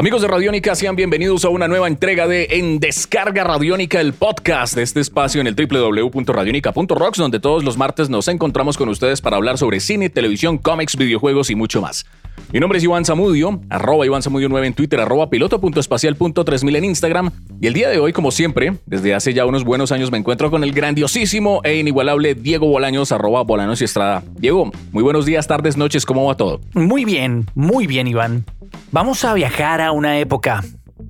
Amigos 0.00 0.22
de 0.22 0.28
Radiónica, 0.28 0.74
sean 0.74 0.96
bienvenidos 0.96 1.44
a 1.44 1.50
una 1.50 1.68
nueva 1.68 1.86
entrega 1.86 2.26
de 2.26 2.46
En 2.52 2.80
Descarga 2.80 3.44
Radiónica, 3.44 4.00
el 4.00 4.14
podcast 4.14 4.74
de 4.74 4.82
este 4.82 4.98
espacio 4.98 5.42
en 5.42 5.46
el 5.46 5.54
www.radionica.rocks, 5.54 7.18
donde 7.18 7.38
todos 7.38 7.64
los 7.64 7.76
martes 7.76 8.08
nos 8.08 8.26
encontramos 8.28 8.78
con 8.78 8.88
ustedes 8.88 9.20
para 9.20 9.36
hablar 9.36 9.58
sobre 9.58 9.78
cine, 9.78 10.08
televisión, 10.08 10.56
cómics, 10.56 10.96
videojuegos 10.96 11.50
y 11.50 11.54
mucho 11.54 11.82
más. 11.82 12.06
Mi 12.50 12.60
nombre 12.60 12.78
es 12.78 12.84
Iván 12.84 13.04
Zamudio, 13.04 13.60
arroba 13.68 14.06
Iván 14.06 14.22
Zamudio 14.22 14.48
9 14.48 14.68
en 14.68 14.72
Twitter, 14.72 15.00
arroba 15.00 15.28
piloto.espacial.3000 15.28 16.76
en 16.76 16.84
Instagram. 16.84 17.30
Y 17.60 17.66
el 17.66 17.74
día 17.74 17.90
de 17.90 17.98
hoy, 17.98 18.14
como 18.14 18.30
siempre, 18.30 18.78
desde 18.86 19.12
hace 19.14 19.34
ya 19.34 19.44
unos 19.44 19.64
buenos 19.64 19.92
años 19.92 20.10
me 20.10 20.16
encuentro 20.16 20.50
con 20.50 20.64
el 20.64 20.72
grandiosísimo 20.72 21.60
e 21.62 21.76
inigualable 21.76 22.34
Diego 22.34 22.66
Bolaños, 22.68 23.12
arroba 23.12 23.42
Bolanos 23.42 23.82
y 23.82 23.84
Estrada. 23.84 24.22
Diego, 24.38 24.72
muy 24.92 25.02
buenos 25.02 25.26
días, 25.26 25.46
tardes, 25.46 25.76
noches, 25.76 26.06
¿cómo 26.06 26.24
va 26.24 26.38
todo? 26.38 26.58
Muy 26.72 27.04
bien, 27.04 27.44
muy 27.54 27.86
bien, 27.86 28.06
Iván. 28.06 28.46
Vamos 28.92 29.24
a 29.24 29.34
viajar 29.34 29.80
a 29.80 29.92
una 29.92 30.18
época 30.18 30.64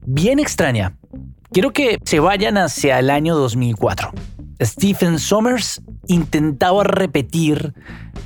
bien 0.04 0.38
extraña. 0.38 0.98
Quiero 1.50 1.72
que 1.72 1.98
se 2.04 2.20
vayan 2.20 2.58
hacia 2.58 2.98
el 2.98 3.08
año 3.08 3.34
2004. 3.36 4.12
Stephen 4.60 5.18
Sommers 5.18 5.80
intentaba 6.06 6.84
repetir 6.84 7.72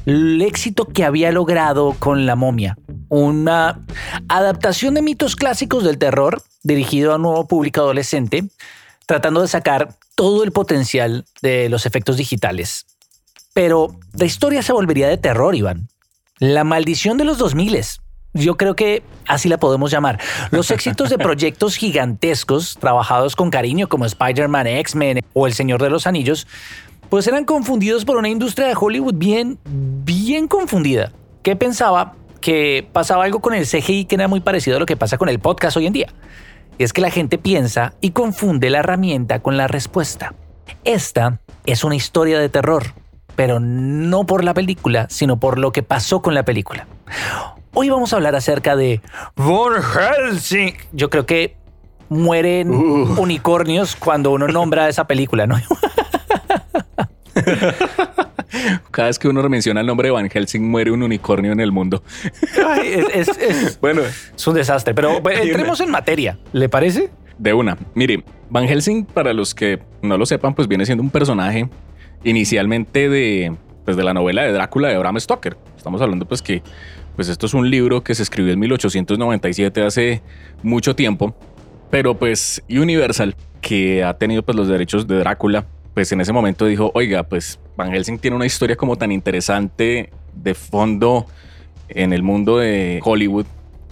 el 0.06 0.42
éxito 0.42 0.86
que 0.86 1.04
había 1.04 1.30
logrado 1.30 1.94
con 2.00 2.26
La 2.26 2.34
momia, 2.34 2.76
una 3.08 3.80
adaptación 4.28 4.94
de 4.94 5.02
mitos 5.02 5.36
clásicos 5.36 5.84
del 5.84 5.98
terror 5.98 6.42
dirigido 6.64 7.12
a 7.12 7.16
un 7.16 7.22
nuevo 7.22 7.46
público 7.46 7.80
adolescente, 7.80 8.42
tratando 9.06 9.40
de 9.40 9.46
sacar 9.46 9.94
todo 10.16 10.42
el 10.42 10.50
potencial 10.50 11.26
de 11.42 11.68
los 11.68 11.86
efectos 11.86 12.16
digitales. 12.16 12.86
Pero 13.52 14.00
la 14.14 14.24
historia 14.24 14.64
se 14.64 14.72
volvería 14.72 15.06
de 15.06 15.16
terror, 15.16 15.54
Iván. 15.54 15.88
La 16.40 16.64
maldición 16.64 17.18
de 17.18 17.24
los 17.24 17.38
2000 17.38 17.76
yo 18.34 18.56
creo 18.56 18.76
que 18.76 19.02
así 19.26 19.48
la 19.48 19.58
podemos 19.58 19.90
llamar. 19.90 20.20
Los 20.50 20.70
éxitos 20.70 21.08
de 21.08 21.18
proyectos 21.18 21.76
gigantescos, 21.76 22.76
trabajados 22.78 23.36
con 23.36 23.50
cariño 23.50 23.88
como 23.88 24.04
Spider-Man, 24.04 24.66
X-Men 24.66 25.20
o 25.32 25.46
El 25.46 25.54
Señor 25.54 25.80
de 25.80 25.90
los 25.90 26.06
Anillos, 26.06 26.46
pues 27.08 27.26
eran 27.26 27.44
confundidos 27.44 28.04
por 28.04 28.16
una 28.16 28.28
industria 28.28 28.66
de 28.66 28.74
Hollywood 28.78 29.14
bien, 29.14 29.58
bien 29.64 30.48
confundida, 30.48 31.12
que 31.42 31.56
pensaba 31.56 32.14
que 32.40 32.86
pasaba 32.92 33.24
algo 33.24 33.40
con 33.40 33.54
el 33.54 33.66
CGI 33.66 34.04
que 34.04 34.16
era 34.16 34.28
muy 34.28 34.40
parecido 34.40 34.76
a 34.76 34.80
lo 34.80 34.86
que 34.86 34.96
pasa 34.96 35.16
con 35.16 35.28
el 35.28 35.38
podcast 35.38 35.76
hoy 35.76 35.86
en 35.86 35.92
día. 35.92 36.08
Y 36.76 36.82
es 36.82 36.92
que 36.92 37.00
la 37.00 37.10
gente 37.10 37.38
piensa 37.38 37.94
y 38.00 38.10
confunde 38.10 38.68
la 38.68 38.80
herramienta 38.80 39.40
con 39.40 39.56
la 39.56 39.68
respuesta. 39.68 40.34
Esta 40.82 41.40
es 41.66 41.84
una 41.84 41.94
historia 41.94 42.38
de 42.38 42.48
terror, 42.48 42.92
pero 43.36 43.60
no 43.60 44.26
por 44.26 44.44
la 44.44 44.54
película, 44.54 45.06
sino 45.08 45.38
por 45.38 45.58
lo 45.58 45.72
que 45.72 45.82
pasó 45.82 46.20
con 46.20 46.34
la 46.34 46.44
película. 46.44 46.86
Hoy 47.74 47.88
vamos 47.90 48.12
a 48.12 48.16
hablar 48.16 48.34
acerca 48.36 48.76
de 48.76 49.00
Von 49.36 49.74
Helsing. 49.82 50.74
Yo 50.92 51.10
creo 51.10 51.26
que 51.26 51.56
mueren 52.08 52.70
Uh. 52.70 53.20
unicornios 53.20 53.96
cuando 53.96 54.30
uno 54.30 54.46
nombra 54.48 54.88
esa 54.88 55.06
película, 55.06 55.46
¿no? 55.46 55.56
Cada 58.92 59.08
vez 59.08 59.18
que 59.18 59.26
uno 59.28 59.46
menciona 59.48 59.80
el 59.80 59.86
nombre 59.86 60.08
de 60.08 60.12
Van 60.12 60.28
Helsing, 60.30 60.62
muere 60.70 60.92
un 60.92 61.02
unicornio 61.02 61.50
en 61.52 61.58
el 61.60 61.72
mundo. 61.72 62.02
Ay, 62.66 62.92
es, 63.12 63.28
es- 63.28 63.38
es- 63.38 63.78
Bueno, 63.80 64.02
es 64.02 64.46
un 64.46 64.54
desastre, 64.54 64.94
pero 64.94 65.20
entremos 65.30 65.80
en 65.80 65.90
materia. 65.90 66.38
¿Le 66.52 66.68
parece? 66.68 67.10
de 67.36 67.52
una. 67.52 67.76
Mire, 67.94 68.22
Van 68.48 68.68
Helsing, 68.68 69.04
para 69.06 69.32
los 69.32 69.56
que 69.56 69.80
no 70.02 70.16
lo 70.16 70.24
sepan, 70.24 70.54
pues 70.54 70.68
viene 70.68 70.86
siendo 70.86 71.02
un 71.02 71.10
personaje 71.10 71.68
inicialmente 72.22 73.08
de, 73.08 73.52
pues, 73.84 73.96
de 73.96 74.04
la 74.04 74.14
novela 74.14 74.42
de 74.42 74.52
Drácula 74.52 74.86
de 74.88 74.96
Bram 74.98 75.18
Stoker. 75.18 75.56
Estamos 75.76 76.00
hablando 76.00 76.26
pues 76.26 76.40
que 76.42 76.62
pues 77.16 77.28
esto 77.28 77.46
es 77.46 77.54
un 77.54 77.70
libro 77.70 78.02
que 78.02 78.14
se 78.14 78.22
escribió 78.22 78.52
en 78.52 78.58
1897 78.58 79.82
hace 79.82 80.22
mucho 80.62 80.96
tiempo, 80.96 81.34
pero 81.90 82.18
pues 82.18 82.62
Universal, 82.68 83.36
que 83.60 84.02
ha 84.02 84.14
tenido 84.14 84.42
pues 84.42 84.56
los 84.56 84.68
derechos 84.68 85.06
de 85.06 85.18
Drácula, 85.18 85.64
pues 85.94 86.10
en 86.12 86.20
ese 86.20 86.32
momento 86.32 86.66
dijo, 86.66 86.90
oiga, 86.94 87.22
pues 87.22 87.58
Van 87.76 87.92
Helsing 87.92 88.18
tiene 88.18 88.36
una 88.36 88.46
historia 88.46 88.76
como 88.76 88.96
tan 88.96 89.12
interesante 89.12 90.10
de 90.34 90.54
fondo 90.54 91.26
en 91.88 92.12
el 92.12 92.22
mundo 92.22 92.58
de 92.58 93.00
Hollywood 93.02 93.46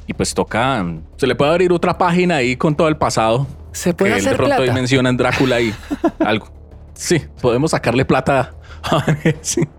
y 0.07 0.15
pues 0.15 0.35
toca, 0.35 0.85
se 1.17 1.27
le 1.27 1.35
puede 1.37 1.53
abrir 1.53 1.73
otra 1.73 1.97
página 1.97 2.37
ahí 2.37 2.57
con 2.57 2.75
todo 2.75 2.89
el 2.89 2.97
pasado. 2.97 3.47
Se 3.71 3.95
puede 3.95 4.13
que 4.13 4.19
él 4.19 4.25
de 4.25 4.31
hacer 4.31 4.37
pronto 4.37 4.55
ahí 4.55 4.65
plata. 4.65 4.75
mencionan 4.75 5.17
Drácula 5.17 5.61
y 5.61 5.73
algo. 6.19 6.49
Sí, 6.95 7.23
podemos 7.41 7.71
sacarle 7.71 8.05
plata 8.05 8.53
a 8.83 8.97
Van 8.97 9.17
Helsing. 9.17 9.69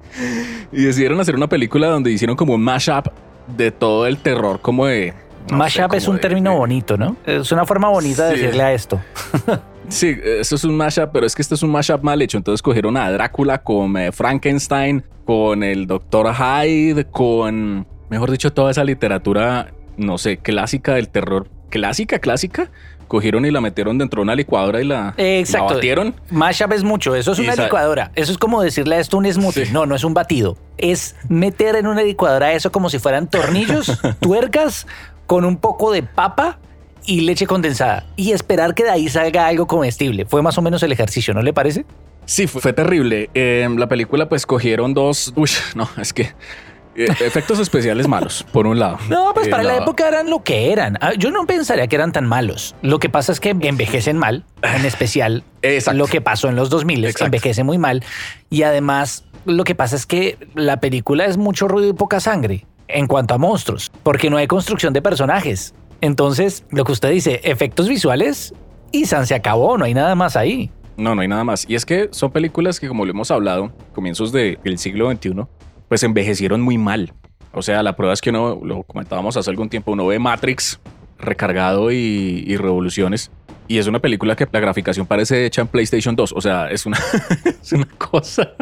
Y 0.72 0.84
decidieron 0.84 1.20
hacer 1.20 1.36
una 1.36 1.48
película 1.48 1.88
donde 1.88 2.12
hicieron 2.12 2.36
como 2.36 2.54
un 2.54 2.62
mashup 2.62 3.08
de 3.48 3.72
todo 3.72 4.08
el 4.08 4.18
terror 4.18 4.60
como 4.62 4.86
de... 4.86 5.14
no 5.50 5.58
Mashup 5.58 5.92
sé, 5.92 5.98
es 5.98 6.08
un 6.08 6.16
de- 6.16 6.22
término 6.22 6.52
de- 6.52 6.58
bonito, 6.58 6.98
¿no? 6.98 7.16
Es 7.26 7.52
una 7.52 7.66
forma 7.66 7.90
bonita 7.90 8.26
de 8.26 8.38
decirle 8.38 8.64
a 8.64 8.74
esto. 8.74 9.00
Sí, 9.90 10.16
eso 10.24 10.56
es 10.56 10.64
un 10.64 10.78
mashup, 10.78 11.10
pero 11.12 11.26
es 11.26 11.36
que 11.36 11.42
este 11.42 11.56
es 11.56 11.62
un 11.62 11.70
mashup 11.70 12.02
mal 12.04 12.20
hecho. 12.22 12.38
Entonces 12.38 12.62
cogieron 12.62 12.96
a 12.96 13.12
Drácula 13.12 13.64
con 13.64 13.96
eh, 13.98 14.14
Frankenstein, 14.14 15.04
con 15.26 15.62
el 15.62 15.88
Dr. 15.88 16.34
Hyde, 16.34 17.06
con, 17.12 17.86
mejor 18.10 18.32
dicho, 18.32 18.54
toda 18.54 18.72
esa 18.72 18.86
literatura, 18.86 19.74
no 19.98 20.18
sé, 20.18 20.38
clásica 20.38 20.94
del 20.96 21.10
terror. 21.10 21.50
Clásica, 21.70 22.20
clásica. 22.20 22.72
Cogieron 23.08 23.46
y 23.46 23.52
la 23.52 23.62
metieron 23.62 23.98
dentro 23.98 24.20
de 24.20 24.24
una 24.24 24.36
licuadora 24.36 24.82
y 24.82 24.86
la, 24.86 25.14
Exacto. 25.18 25.70
la 25.70 25.74
batieron. 25.76 26.16
Mashup 26.30 26.72
es 26.74 26.84
mucho, 26.84 27.16
eso 27.16 27.34
es 27.34 27.40
una 27.40 27.56
licuadora. 27.56 28.12
Eso 28.16 28.32
es 28.32 28.38
como 28.38 28.62
decirle 28.62 28.96
a 28.96 29.00
esto 29.00 29.18
un 29.18 29.32
smoothie. 29.32 29.68
Sí. 29.68 29.74
No, 29.74 29.86
no 29.86 29.96
es 29.96 30.04
un 30.04 30.14
batido. 30.14 30.58
Es 30.78 31.16
meter 31.30 31.76
en 31.76 31.88
una 31.88 32.04
licuadora 32.04 32.54
eso 32.54 32.72
como 32.72 32.90
si 32.90 33.00
fueran 33.00 33.30
tornillos, 33.30 34.00
tuercas, 34.20 34.88
con 35.28 35.46
un 35.46 35.58
poco 35.58 35.92
de 35.92 36.04
papa 36.04 36.60
y 37.06 37.22
leche 37.22 37.48
condensada. 37.48 38.06
Y 38.16 38.32
esperar 38.32 38.74
que 38.76 38.84
de 38.84 38.90
ahí 38.92 39.10
salga 39.10 39.48
algo 39.48 39.68
comestible. 39.68 40.26
Fue 40.26 40.42
más 40.42 40.58
o 40.58 40.62
menos 40.62 40.84
el 40.84 40.92
ejercicio, 40.92 41.34
¿no 41.34 41.42
le 41.42 41.54
parece? 41.54 41.86
Sí, 42.26 42.48
fue, 42.48 42.62
fue 42.62 42.74
terrible. 42.74 43.30
Eh, 43.34 43.68
la 43.78 43.88
película, 43.88 44.30
pues 44.30 44.46
cogieron 44.46 44.94
dos. 44.94 45.34
Uy, 45.36 45.50
no, 45.76 45.90
es 45.98 46.14
que. 46.14 46.32
Eh, 46.96 47.06
efectos 47.22 47.60
especiales 47.60 48.08
malos, 48.08 48.46
por 48.52 48.68
un 48.68 48.80
lado. 48.80 48.98
No, 49.10 49.34
pues 49.34 49.48
Eh, 49.48 49.50
para 49.50 49.64
la 49.64 49.78
época 49.78 50.08
eran 50.08 50.30
lo 50.30 50.44
que 50.44 50.72
eran. 50.72 50.98
Ah, 51.02 51.14
Yo 51.18 51.32
no 51.32 51.46
pensaría 51.46 51.88
que 51.88 51.96
eran 51.96 52.12
tan 52.12 52.26
malos. 52.28 52.76
Lo 52.82 53.00
que 53.00 53.10
pasa 53.10 53.32
es 53.32 53.40
que 53.40 53.50
envejecen 53.50 54.18
mal, 54.18 54.46
en 54.62 54.86
especial 54.86 55.44
Exacto. 55.62 55.98
lo 55.98 56.08
que 56.08 56.22
pasó 56.22 56.50
en 56.50 56.56
los 56.56 56.70
2000 56.70 57.06
Exacto. 57.06 57.26
envejece 57.26 57.64
muy 57.64 57.78
mal. 57.78 58.04
Y 58.50 58.64
además, 58.64 59.26
lo 59.46 59.64
que 59.64 59.76
pasa 59.76 59.96
es 59.96 60.06
que 60.06 60.38
la 60.56 60.80
película 60.80 61.26
es 61.26 61.38
mucho 61.38 61.68
ruido 61.68 61.90
y 61.90 61.94
poca 61.94 62.20
sangre 62.20 62.66
en 62.88 63.08
cuanto 63.08 63.34
a 63.34 63.38
monstruos, 63.38 63.92
porque 64.04 64.30
no 64.30 64.38
hay 64.38 64.48
construcción 64.48 64.94
de 64.94 65.02
personajes. 65.02 65.74
Entonces, 66.02 66.66
lo 66.70 66.84
que 66.84 66.92
usted 66.92 67.10
dice, 67.12 67.40
efectos 67.44 67.88
visuales 67.88 68.54
y 68.92 69.06
San 69.06 69.26
se 69.26 69.34
acabó, 69.36 69.78
no 69.78 69.86
hay 69.86 69.94
nada 69.94 70.16
más 70.16 70.36
ahí. 70.36 70.70
No, 70.98 71.16
no 71.16 71.22
hay 71.22 71.28
nada 71.28 71.44
más. 71.44 71.66
Y 71.68 71.74
es 71.76 71.86
que 71.86 72.10
son 72.12 72.30
películas 72.32 72.80
que, 72.80 72.88
como 72.88 73.06
lo 73.06 73.12
hemos 73.12 73.32
hablado, 73.32 73.72
comienzos 73.94 74.32
de- 74.32 74.60
del 74.64 74.78
siglo 74.78 75.10
XXI, 75.10 75.46
pues 75.94 76.02
envejecieron 76.02 76.60
muy 76.60 76.80
mal. 76.80 77.14
O 77.52 77.62
sea, 77.62 77.84
la 77.84 77.96
prueba 77.96 78.16
es 78.16 78.22
que 78.22 78.32
uno, 78.32 78.60
lo 78.64 78.82
comentábamos 78.82 79.38
hace 79.38 79.48
algún 79.52 79.70
tiempo, 79.70 79.92
uno 79.92 80.08
ve 80.08 80.18
Matrix 80.18 80.80
recargado 81.20 81.92
y, 81.92 82.58
revoluciones. 82.58 83.30
Y 83.68 83.78
es 83.78 83.86
una 83.86 84.00
película 84.00 84.36
que 84.36 84.48
la 84.52 84.60
graficación 84.60 85.06
parece 85.06 85.46
hecha 85.46 85.62
en 85.62 85.68
PlayStation 85.68 86.16
2. 86.16 86.34
O 86.36 86.42
sea, 86.42 86.72
es 86.72 86.88
una, 86.88 86.98
es 87.62 87.74
una 87.74 87.86
cosa. 88.00 88.54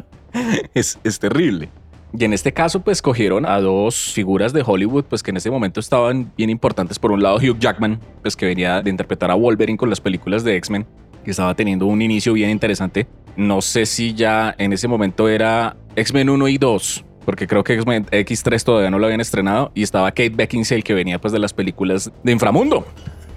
Es, 0.74 1.00
es 1.06 1.20
terrible. 1.20 1.70
Y 2.12 2.26
en 2.26 2.34
este 2.34 2.52
caso, 2.52 2.82
pues 2.82 3.02
cogieron 3.02 3.46
a 3.46 3.62
dos 3.62 4.12
figuras 4.12 4.52
de 4.52 4.62
Hollywood, 4.66 5.06
pues 5.06 5.24
que 5.24 5.32
en 5.32 5.38
ese 5.38 5.50
momento 5.50 5.80
estaban 5.80 6.34
bien 6.36 6.50
importantes. 6.50 7.00
Por 7.00 7.14
un 7.14 7.24
lado, 7.24 7.38
Hugh 7.38 7.60
Jackman, 7.60 8.02
pues 8.24 8.36
que 8.36 8.46
venía 8.46 8.82
de 8.82 8.90
interpretar 8.90 9.32
a 9.32 9.36
Wolverine 9.36 9.78
con 9.78 9.90
las 9.90 10.02
películas 10.02 10.44
de 10.44 10.58
X-Men, 10.58 10.86
que 11.24 11.32
estaba 11.32 11.56
teniendo 11.56 11.86
un 11.86 12.02
inicio 12.02 12.34
bien 12.34 12.50
interesante. 12.50 13.08
No 13.38 13.62
sé 13.62 13.86
si 13.86 14.14
ya 14.14 14.54
en 14.58 14.74
ese 14.74 14.90
momento 14.90 15.30
era 15.30 15.78
X-Men 15.96 16.30
1 16.30 16.48
y 16.50 16.58
2, 16.58 17.06
porque 17.26 17.48
creo 17.48 17.64
que 17.64 17.74
X-Men 17.76 18.06
X3 18.08 18.64
todavía 18.64 18.90
no 18.90 19.00
lo 19.00 19.06
habían 19.06 19.22
estrenado, 19.22 19.72
y 19.76 19.84
estaba 19.84 20.10
Kate 20.12 20.30
Beckinsale, 20.32 20.84
que 20.84 20.94
venía 20.94 21.20
pues 21.20 21.32
de 21.32 21.40
las 21.40 21.54
películas 21.54 22.12
de 22.24 22.32
Inframundo. 22.32 22.86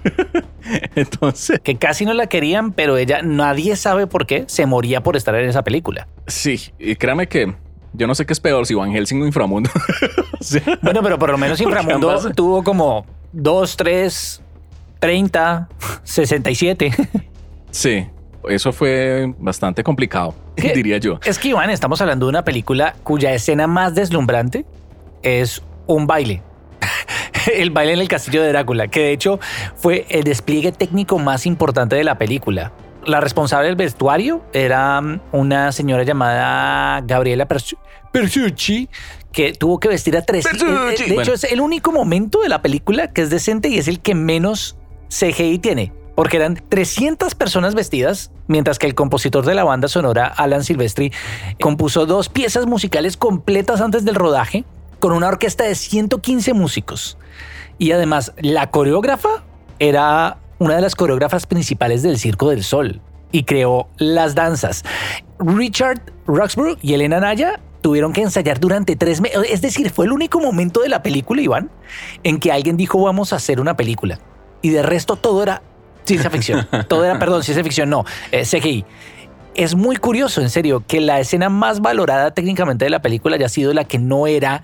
Entonces, 0.95 1.59
Que 1.63 1.77
casi 1.77 2.05
no 2.05 2.13
la 2.13 2.27
querían, 2.27 2.71
pero 2.71 2.97
ella, 2.97 3.21
nadie 3.23 3.75
sabe 3.75 4.07
por 4.07 4.25
qué, 4.25 4.45
se 4.47 4.65
moría 4.65 5.01
por 5.03 5.15
estar 5.15 5.35
en 5.35 5.49
esa 5.49 5.63
película. 5.63 6.07
sí, 6.27 6.59
y 6.79 6.95
créame 6.95 7.27
que 7.27 7.53
yo 7.93 8.07
no 8.07 8.15
sé 8.15 8.25
qué 8.25 8.33
es 8.33 8.39
peor, 8.39 8.65
si 8.65 8.73
Van 8.73 8.91
Helsing 8.91 9.21
o 9.21 9.25
Inframundo. 9.25 9.69
O 10.39 10.43
sea, 10.43 10.61
Bueno, 10.81 11.01
pero 11.01 11.17
por 11.17 11.31
lo 11.31 11.37
menos 11.37 11.59
Inframundo 11.61 12.11
ambas- 12.11 12.35
tuvo 12.35 12.61
como 12.63 13.05
2, 13.31 13.77
3, 13.77 14.41
30, 14.99 15.69
67. 16.03 16.91
sí, 17.71 18.05
eso 18.49 18.71
fue 18.71 19.33
bastante 19.39 19.83
complicado, 19.83 20.33
¿Qué? 20.55 20.73
diría 20.73 20.97
yo. 20.97 21.19
Es 21.25 21.37
que, 21.39 21.49
Iván, 21.49 21.69
estamos 21.69 22.01
hablando 22.01 22.25
de 22.25 22.29
una 22.31 22.43
película 22.43 22.95
cuya 23.03 23.33
escena 23.33 23.67
más 23.67 23.95
deslumbrante 23.95 24.65
es 25.23 25.61
un 25.87 26.07
baile. 26.07 26.41
el 27.55 27.69
baile 27.71 27.93
en 27.93 27.99
el 27.99 28.07
castillo 28.07 28.41
de 28.41 28.49
Drácula, 28.49 28.87
que 28.87 28.99
de 29.01 29.11
hecho 29.11 29.39
fue 29.75 30.05
el 30.09 30.23
despliegue 30.23 30.71
técnico 30.71 31.19
más 31.19 31.45
importante 31.45 31.95
de 31.95 32.03
la 32.03 32.17
película. 32.17 32.71
La 33.05 33.21
responsable 33.21 33.67
del 33.67 33.75
vestuario 33.75 34.41
era 34.51 34.99
mm, 34.99 35.19
una 35.31 35.71
señora 35.71 36.03
llamada 36.03 37.01
Gabriela 37.05 37.47
Persu- 37.47 37.77
Persucci, 38.11 38.89
que 39.31 39.53
tuvo 39.53 39.79
que 39.79 39.89
vestir 39.89 40.15
a 40.17 40.21
tres. 40.23 40.43
Persucci. 40.45 40.65
Eh, 40.71 40.75
eh, 40.75 40.87
De 40.87 40.93
hecho, 40.93 41.13
Bueno. 41.13 41.33
es 41.33 41.43
el 41.43 41.61
único 41.61 41.91
momento 41.91 42.41
de 42.41 42.49
la 42.49 42.61
película 42.61 43.11
que 43.11 43.21
es 43.21 43.29
decente 43.29 43.69
y 43.69 43.77
es 43.77 43.87
el 43.87 43.99
que 43.99 44.15
menos 44.15 44.77
CGI 45.09 45.59
tiene. 45.59 45.91
Porque 46.15 46.37
eran 46.37 46.61
300 46.69 47.35
personas 47.35 47.75
vestidas, 47.75 48.31
mientras 48.47 48.79
que 48.79 48.87
el 48.87 48.95
compositor 48.95 49.45
de 49.45 49.53
la 49.53 49.63
banda 49.63 49.87
sonora, 49.87 50.27
Alan 50.27 50.63
Silvestri, 50.63 51.11
compuso 51.61 52.05
dos 52.05 52.29
piezas 52.29 52.65
musicales 52.65 53.17
completas 53.17 53.81
antes 53.81 54.05
del 54.05 54.15
rodaje, 54.15 54.63
con 54.99 55.11
una 55.11 55.27
orquesta 55.27 55.65
de 55.65 55.75
115 55.75 56.53
músicos. 56.53 57.17
Y 57.77 57.91
además, 57.91 58.33
la 58.37 58.71
coreógrafa 58.71 59.43
era 59.79 60.37
una 60.57 60.75
de 60.75 60.81
las 60.81 60.95
coreógrafas 60.95 61.45
principales 61.45 62.01
del 62.01 62.17
Circo 62.17 62.49
del 62.49 62.63
Sol 62.63 63.01
y 63.31 63.43
creó 63.43 63.89
las 63.97 64.35
danzas. 64.35 64.83
Richard 65.39 66.01
Roxburgh 66.25 66.77
y 66.81 66.93
Elena 66.93 67.19
Naya 67.19 67.59
tuvieron 67.81 68.13
que 68.13 68.21
ensayar 68.21 68.59
durante 68.59 68.95
tres 68.95 69.21
meses. 69.21 69.39
Es 69.49 69.61
decir, 69.61 69.89
fue 69.89 70.05
el 70.05 70.13
único 70.13 70.39
momento 70.39 70.81
de 70.81 70.89
la 70.89 71.03
película, 71.03 71.41
Iván, 71.41 71.69
en 72.23 72.39
que 72.39 72.51
alguien 72.51 72.77
dijo 72.77 73.01
vamos 73.01 73.33
a 73.33 73.35
hacer 73.35 73.59
una 73.59 73.75
película. 73.75 74.19
Y 74.61 74.69
de 74.69 74.81
resto 74.81 75.17
todo 75.17 75.43
era 75.43 75.61
ciencia 76.05 76.29
ficción. 76.29 76.67
todo 76.87 77.03
era, 77.05 77.17
perdón, 77.19 77.43
ciencia 77.43 77.63
ficción, 77.63 77.89
no, 77.89 78.05
eh, 78.31 78.43
CGI. 78.43 78.85
Es 79.55 79.73
muy 79.75 79.95
curioso, 79.95 80.41
en 80.41 80.49
serio, 80.49 80.83
que 80.85 80.99
la 80.99 81.19
escena 81.19 81.49
más 81.49 81.79
valorada 81.81 82.31
técnicamente 82.31 82.85
de 82.85 82.91
la 82.91 83.01
película 83.01 83.35
haya 83.37 83.47
sido 83.49 83.73
la 83.73 83.85
que 83.85 83.97
no 83.99 84.27
era 84.27 84.63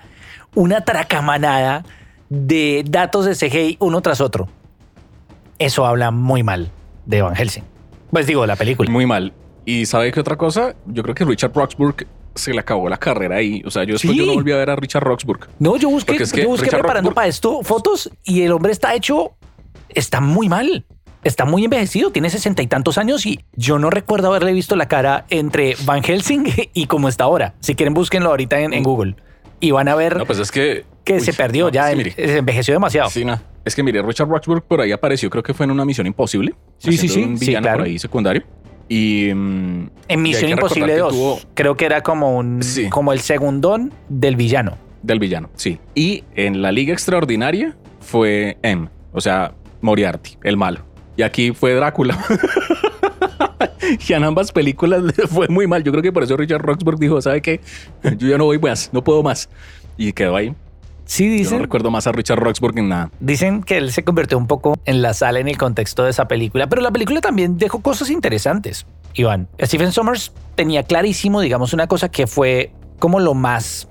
una 0.54 0.82
tracamanada 0.82 1.84
de 2.28 2.84
datos 2.86 3.24
de 3.24 3.34
CGI 3.34 3.76
uno 3.80 4.00
tras 4.02 4.20
otro. 4.20 4.48
Eso 5.58 5.86
habla 5.86 6.10
muy 6.10 6.42
mal 6.42 6.70
de 7.06 7.22
Van 7.22 7.34
Helsing. 7.34 7.64
Pues 8.10 8.26
digo, 8.26 8.44
la 8.46 8.56
película. 8.56 8.90
Muy 8.90 9.06
mal. 9.06 9.32
¿Y 9.64 9.86
sabe 9.86 10.12
qué 10.12 10.20
otra 10.20 10.36
cosa? 10.36 10.74
Yo 10.86 11.02
creo 11.02 11.14
que 11.14 11.24
Richard 11.24 11.52
Roxburgh 11.54 12.06
se 12.34 12.52
le 12.52 12.60
acabó 12.60 12.88
la 12.88 12.96
carrera 12.98 13.36
ahí. 13.36 13.62
O 13.64 13.70
sea, 13.70 13.84
yo 13.84 13.92
después 13.94 14.12
Sí. 14.12 14.18
yo 14.18 14.26
no 14.26 14.34
volví 14.34 14.52
a 14.52 14.56
ver 14.56 14.70
a 14.70 14.76
Richard 14.76 15.04
Roxburgh. 15.04 15.46
No, 15.58 15.76
yo 15.76 15.88
busqué, 15.88 16.12
Porque 16.12 16.24
es 16.24 16.32
que 16.32 16.42
yo 16.42 16.48
busqué 16.48 16.68
preparando 16.68 17.10
Roxburgh- 17.10 17.14
para 17.14 17.26
esto 17.28 17.62
fotos 17.62 18.10
y 18.24 18.42
el 18.42 18.52
hombre 18.52 18.72
está 18.72 18.94
hecho, 18.94 19.32
está 19.88 20.20
muy 20.20 20.48
mal. 20.48 20.84
Está 21.24 21.44
muy 21.44 21.64
envejecido, 21.64 22.10
tiene 22.10 22.30
sesenta 22.30 22.62
y 22.62 22.66
tantos 22.66 22.98
años 22.98 23.24
y 23.26 23.40
yo 23.54 23.78
no 23.78 23.90
recuerdo 23.90 24.28
haberle 24.28 24.52
visto 24.52 24.74
la 24.74 24.86
cara 24.88 25.24
entre 25.30 25.76
Van 25.84 26.02
Helsing 26.02 26.44
y 26.74 26.86
como 26.86 27.08
está 27.08 27.24
ahora. 27.24 27.54
Si 27.60 27.74
quieren, 27.76 27.94
búsquenlo 27.94 28.30
ahorita 28.30 28.60
en, 28.60 28.72
en 28.72 28.82
Google 28.82 29.14
y 29.60 29.70
van 29.70 29.86
a 29.88 29.94
ver 29.94 30.16
No, 30.16 30.26
pues 30.26 30.40
es 30.40 30.50
que... 30.50 30.84
que 31.04 31.14
Uy, 31.14 31.20
se 31.20 31.32
perdió 31.32 31.66
no, 31.66 31.70
ya, 31.70 31.86
sí, 31.86 31.92
en- 31.92 31.98
mire. 31.98 32.10
se 32.12 32.36
envejeció 32.38 32.74
demasiado. 32.74 33.08
Sí, 33.10 33.24
no. 33.24 33.40
Es 33.64 33.76
que 33.76 33.84
mire, 33.84 34.02
Richard 34.02 34.28
Roxburgh 34.28 34.64
por 34.64 34.80
ahí 34.80 34.90
apareció, 34.90 35.30
creo 35.30 35.44
que 35.44 35.54
fue 35.54 35.64
en 35.64 35.70
una 35.70 35.84
misión 35.84 36.08
imposible. 36.08 36.54
Sí, 36.78 36.96
sí, 36.96 37.08
sí, 37.08 37.22
Un 37.22 37.38
sí, 37.38 37.46
villano 37.46 37.62
claro. 37.64 37.78
por 37.78 37.86
ahí 37.86 37.98
secundario. 38.00 38.42
Y. 38.88 39.30
mm, 39.32 39.90
En 40.08 40.22
Misión 40.22 40.50
Imposible 40.50 40.94
que 40.94 40.98
2, 40.98 41.12
tuvo 41.14 41.40
creo 41.54 41.76
que 41.76 41.84
era 41.86 42.02
como 42.02 42.36
un 42.36 42.62
Sí. 42.64 42.88
como 42.90 43.12
el 43.12 43.20
segundón 43.20 43.92
del 44.08 44.34
villano. 44.34 44.76
del 45.04 45.20
villano, 45.20 45.50
sí. 45.54 45.78
Y 45.94 46.24
en 46.34 46.60
la 46.62 46.72
Liga 46.72 46.92
Extraordinaria 46.92 47.76
fue 48.00 48.58
M, 48.62 48.88
o 49.12 49.20
sea, 49.20 49.52
Moriarty, 49.80 50.36
el 50.42 50.56
malo. 50.56 50.84
Y 51.16 51.22
aquí 51.22 51.52
fue 51.52 51.74
Drácula. 51.74 52.18
y 54.08 54.12
en 54.12 54.24
ambas 54.24 54.52
películas 54.52 55.02
le 55.02 55.12
fue 55.26 55.48
muy 55.48 55.66
mal. 55.66 55.82
Yo 55.82 55.92
creo 55.92 56.02
que 56.02 56.12
por 56.12 56.22
eso 56.22 56.36
Richard 56.36 56.62
Roxburgh 56.62 56.98
dijo, 56.98 57.20
¿sabe 57.20 57.42
qué? 57.42 57.60
Yo 58.16 58.28
ya 58.28 58.38
no 58.38 58.44
voy 58.44 58.58
más, 58.58 58.90
no 58.92 59.02
puedo 59.04 59.22
más. 59.22 59.48
Y 59.96 60.12
quedó 60.12 60.36
ahí. 60.36 60.54
Sí, 61.04 61.26
Yo 61.26 61.32
dicen. 61.32 61.58
no 61.58 61.64
recuerdo 61.64 61.90
más 61.90 62.06
a 62.06 62.12
Richard 62.12 62.38
Roxburgh 62.38 62.78
en 62.78 62.88
nada. 62.88 63.10
Dicen 63.20 63.62
que 63.62 63.76
él 63.76 63.92
se 63.92 64.04
convirtió 64.04 64.38
un 64.38 64.46
poco 64.46 64.78
en 64.84 65.02
la 65.02 65.12
sala 65.14 65.40
en 65.40 65.48
el 65.48 65.58
contexto 65.58 66.04
de 66.04 66.10
esa 66.10 66.26
película, 66.26 66.68
pero 66.68 66.80
la 66.80 66.90
película 66.90 67.20
también 67.20 67.58
dejó 67.58 67.80
cosas 67.82 68.08
interesantes. 68.08 68.86
Iván, 69.14 69.48
Stephen 69.60 69.92
Sommers 69.92 70.32
tenía 70.54 70.84
clarísimo, 70.84 71.40
digamos, 71.40 71.74
una 71.74 71.86
cosa 71.86 72.08
que 72.08 72.26
fue 72.26 72.72
como 72.98 73.20
lo 73.20 73.34
más, 73.34 73.88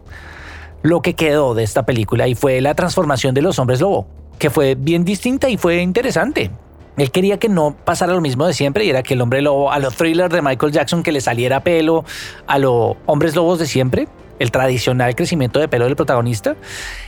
lo 0.82 1.02
que 1.02 1.14
quedó 1.14 1.54
de 1.54 1.64
esta 1.64 1.86
película 1.86 2.28
y 2.28 2.34
fue 2.34 2.60
la 2.62 2.74
transformación 2.74 3.36
de 3.36 3.42
los 3.44 3.60
hombres 3.60 3.82
lobo, 3.82 4.08
que 4.40 4.50
fue 4.50 4.76
bien 4.76 5.04
distinta 5.06 5.50
y 5.50 5.58
fue 5.58 5.82
interesante. 5.82 6.50
Él 6.98 7.12
quería 7.12 7.38
que 7.40 7.50
no 7.50 7.76
pasara 7.86 8.14
lo 8.14 8.22
mismo 8.22 8.46
de 8.46 8.54
siempre 8.54 8.84
y 8.86 8.90
era 8.90 9.02
que 9.04 9.14
el 9.14 9.22
hombre 9.22 9.42
lobo, 9.42 9.72
a 9.72 9.80
los 9.80 9.96
thrillers 9.96 10.34
de 10.34 10.42
Michael 10.42 10.72
Jackson, 10.72 11.04
que 11.04 11.12
le 11.12 11.22
saliera 11.22 11.64
pelo, 11.64 12.04
a 12.48 12.58
los 12.60 12.96
hombres 13.06 13.36
lobos 13.36 13.60
de 13.60 13.66
siempre, 13.66 14.08
el 14.40 14.52
tradicional 14.52 15.16
crecimiento 15.16 15.60
de 15.60 15.68
pelo 15.68 15.86
del 15.86 15.96
protagonista, 15.96 16.56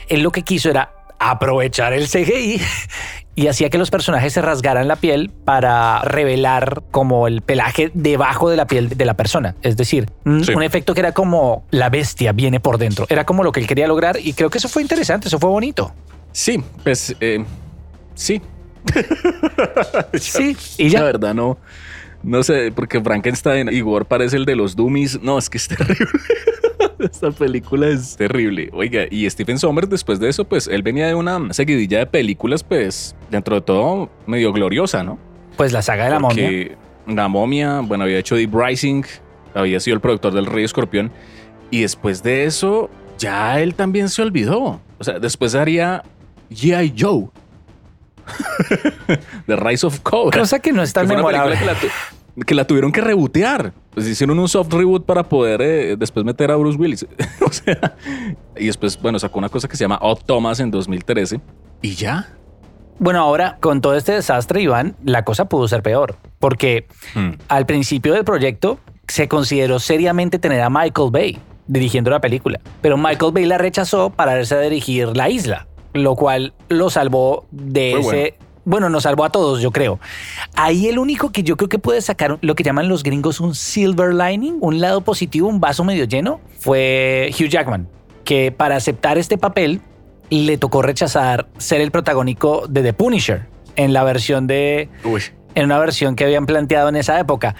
él 0.08 0.22
lo 0.22 0.30
que 0.32 0.42
quiso 0.42 0.70
era 0.70 0.90
aprovechar 1.18 1.92
el 1.92 2.08
CGI 2.08 2.60
y 3.36 3.46
hacía 3.48 3.70
que 3.70 3.78
los 3.78 3.90
personajes 3.90 4.32
se 4.32 4.42
rasgaran 4.42 4.88
la 4.88 4.96
piel 4.96 5.30
para 5.44 6.00
revelar 6.02 6.82
como 6.90 7.26
el 7.26 7.42
pelaje 7.42 7.90
debajo 7.94 8.48
de 8.50 8.56
la 8.56 8.66
piel 8.66 8.88
de 8.90 9.04
la 9.04 9.14
persona. 9.14 9.54
Es 9.62 9.76
decir, 9.76 10.08
un, 10.24 10.44
Sí. 10.44 10.54
un 10.54 10.62
efecto 10.62 10.94
que 10.94 11.00
era 11.00 11.12
como 11.12 11.64
la 11.70 11.88
bestia 11.88 12.32
viene 12.32 12.60
por 12.60 12.78
dentro. 12.78 13.06
Era 13.08 13.24
como 13.24 13.42
lo 13.42 13.52
que 13.52 13.60
él 13.60 13.66
quería 13.66 13.86
lograr 13.86 14.18
y 14.20 14.32
creo 14.32 14.50
que 14.50 14.58
eso 14.58 14.68
fue 14.68 14.82
interesante, 14.82 15.28
eso 15.28 15.38
fue 15.38 15.50
bonito. 15.50 15.92
Sí, 16.32 16.62
pues 16.82 17.14
eh, 17.20 17.44
sí. 18.14 18.40
Sí, 20.14 20.56
y 20.78 20.84
La 20.84 20.88
ya. 20.90 21.02
verdad 21.04 21.34
no. 21.34 21.58
No 22.22 22.42
sé, 22.42 22.72
porque 22.74 23.00
Frankenstein 23.02 23.68
Igor 23.70 24.06
parece 24.06 24.36
el 24.36 24.46
de 24.46 24.56
los 24.56 24.74
Dummies. 24.74 25.20
No, 25.22 25.36
es 25.38 25.50
que 25.50 25.58
es 25.58 25.68
terrible. 25.68 26.06
Esta 26.98 27.30
película 27.30 27.88
es 27.88 28.16
terrible. 28.16 28.70
Oiga, 28.72 29.02
y 29.10 29.28
Stephen 29.28 29.58
Sommers 29.58 29.90
después 29.90 30.18
de 30.20 30.30
eso, 30.30 30.44
pues 30.46 30.66
él 30.66 30.82
venía 30.82 31.06
de 31.06 31.14
una 31.14 31.52
seguidilla 31.52 31.98
de 31.98 32.06
películas, 32.06 32.62
pues 32.64 33.14
dentro 33.30 33.56
de 33.56 33.60
todo 33.60 34.10
medio 34.26 34.52
gloriosa, 34.52 35.02
¿no? 35.04 35.18
Pues 35.56 35.72
la 35.72 35.82
saga 35.82 36.04
de 36.04 36.10
la 36.10 36.18
momia. 36.18 36.50
La 37.06 37.28
momia, 37.28 37.80
bueno, 37.80 38.04
había 38.04 38.18
hecho 38.18 38.36
Deep 38.36 38.54
Rising, 38.54 39.02
había 39.54 39.78
sido 39.80 39.94
el 39.96 40.00
productor 40.00 40.32
del 40.32 40.46
Rey 40.46 40.64
Escorpión. 40.64 41.10
Y 41.70 41.82
después 41.82 42.22
de 42.22 42.44
eso, 42.44 42.88
ya 43.18 43.60
él 43.60 43.74
también 43.74 44.08
se 44.08 44.22
olvidó. 44.22 44.80
O 44.98 45.04
sea, 45.04 45.18
después 45.18 45.54
haría 45.54 46.02
G.I. 46.50 46.94
Joe. 46.98 47.26
The 49.46 49.56
Rise 49.56 49.86
of 49.86 50.00
Cobra. 50.00 50.38
Cosa 50.40 50.58
que 50.60 50.72
no 50.72 50.82
es 50.82 50.92
tan 50.92 51.08
que 51.08 51.14
memorable. 51.16 51.56
la, 51.64 51.74
que 52.44 52.54
la 52.54 52.66
tuvieron 52.66 52.92
que 52.92 53.00
rebotear. 53.00 53.72
Pues 53.92 54.06
hicieron 54.08 54.38
un 54.38 54.48
soft 54.48 54.72
reboot 54.72 55.04
para 55.06 55.22
poder 55.24 55.60
eh, 55.62 55.96
después 55.96 56.24
meter 56.24 56.50
a 56.50 56.56
Bruce 56.56 56.78
Willis. 56.78 57.06
o 57.40 57.52
sea, 57.52 57.96
y 58.56 58.66
después, 58.66 59.00
bueno, 59.00 59.18
sacó 59.18 59.38
una 59.38 59.48
cosa 59.48 59.68
que 59.68 59.76
se 59.76 59.84
llama 59.84 59.98
Odd 60.00 60.20
Thomas 60.26 60.60
en 60.60 60.70
2013. 60.70 61.40
Y 61.82 61.94
ya. 61.94 62.28
Bueno, 62.98 63.20
ahora 63.20 63.58
con 63.60 63.80
todo 63.80 63.96
este 63.96 64.12
desastre, 64.12 64.62
Iván, 64.62 64.96
la 65.04 65.24
cosa 65.24 65.46
pudo 65.48 65.66
ser 65.68 65.82
peor, 65.82 66.16
porque 66.38 66.86
Hmm. 67.14 67.32
al 67.48 67.66
principio 67.66 68.14
del 68.14 68.24
proyecto 68.24 68.78
se 69.08 69.26
consideró 69.28 69.78
seriamente 69.80 70.38
tener 70.38 70.60
a 70.62 70.70
Michael 70.70 71.10
Bay 71.10 71.38
dirigiendo 71.66 72.10
la 72.10 72.20
película, 72.20 72.60
pero 72.80 72.96
Michael 72.96 73.32
Bay 73.32 73.46
la 73.46 73.58
rechazó 73.58 74.10
para 74.10 74.38
irse 74.38 74.54
a 74.54 74.60
dirigir 74.60 75.16
La 75.16 75.28
Isla, 75.28 75.66
lo 75.94 76.16
cual 76.16 76.52
lo 76.68 76.90
salvó 76.90 77.46
de 77.50 77.92
ese... 77.98 78.34
Bueno. 78.66 78.88
nos 78.88 79.02
salvó 79.02 79.24
a 79.24 79.30
todos, 79.30 79.60
yo 79.60 79.70
creo. 79.70 80.00
Ahí 80.54 80.88
el 80.88 80.98
único 80.98 81.30
que 81.30 81.42
yo 81.42 81.56
creo 81.56 81.68
que 81.68 81.78
puede 81.78 82.00
sacar 82.00 82.38
lo 82.40 82.54
que 82.54 82.62
llaman 82.62 82.88
los 82.88 83.02
gringos 83.02 83.40
un 83.40 83.54
silver 83.54 84.14
lining, 84.14 84.56
un 84.60 84.80
lado 84.80 85.02
positivo, 85.02 85.48
un 85.48 85.60
vaso 85.60 85.84
medio 85.84 86.04
lleno, 86.04 86.40
fue 86.58 87.30
Hugh 87.38 87.48
Jackman, 87.48 87.88
que 88.24 88.52
para 88.52 88.76
aceptar 88.76 89.18
este 89.18 89.38
papel 89.38 89.80
le 90.30 90.56
tocó 90.56 90.82
rechazar 90.82 91.46
ser 91.58 91.80
el 91.80 91.90
protagónico 91.90 92.66
de 92.66 92.82
The 92.82 92.92
Punisher 92.94 93.46
en 93.76 93.92
la 93.92 94.02
versión 94.02 94.46
de 94.46 94.88
Uy. 95.04 95.22
en 95.54 95.66
una 95.66 95.78
versión 95.78 96.16
que 96.16 96.24
habían 96.24 96.46
planteado 96.46 96.88
en 96.88 96.96
esa 96.96 97.20
época. 97.20 97.54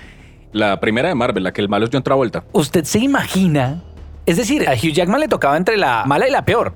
La 0.52 0.80
primera 0.80 1.08
de 1.08 1.14
Marvel, 1.14 1.44
la 1.44 1.52
que 1.52 1.60
el 1.60 1.68
malo 1.68 1.84
es 1.84 1.90
John 1.92 2.02
Travolta. 2.02 2.44
¿Usted 2.52 2.84
se 2.84 3.00
imagina? 3.00 3.82
Es 4.24 4.38
decir, 4.38 4.66
a 4.68 4.72
Hugh 4.72 4.92
Jackman 4.92 5.20
le 5.20 5.28
tocaba 5.28 5.56
entre 5.56 5.76
la 5.76 6.04
mala 6.06 6.26
y 6.26 6.30
la 6.30 6.44
peor. 6.44 6.74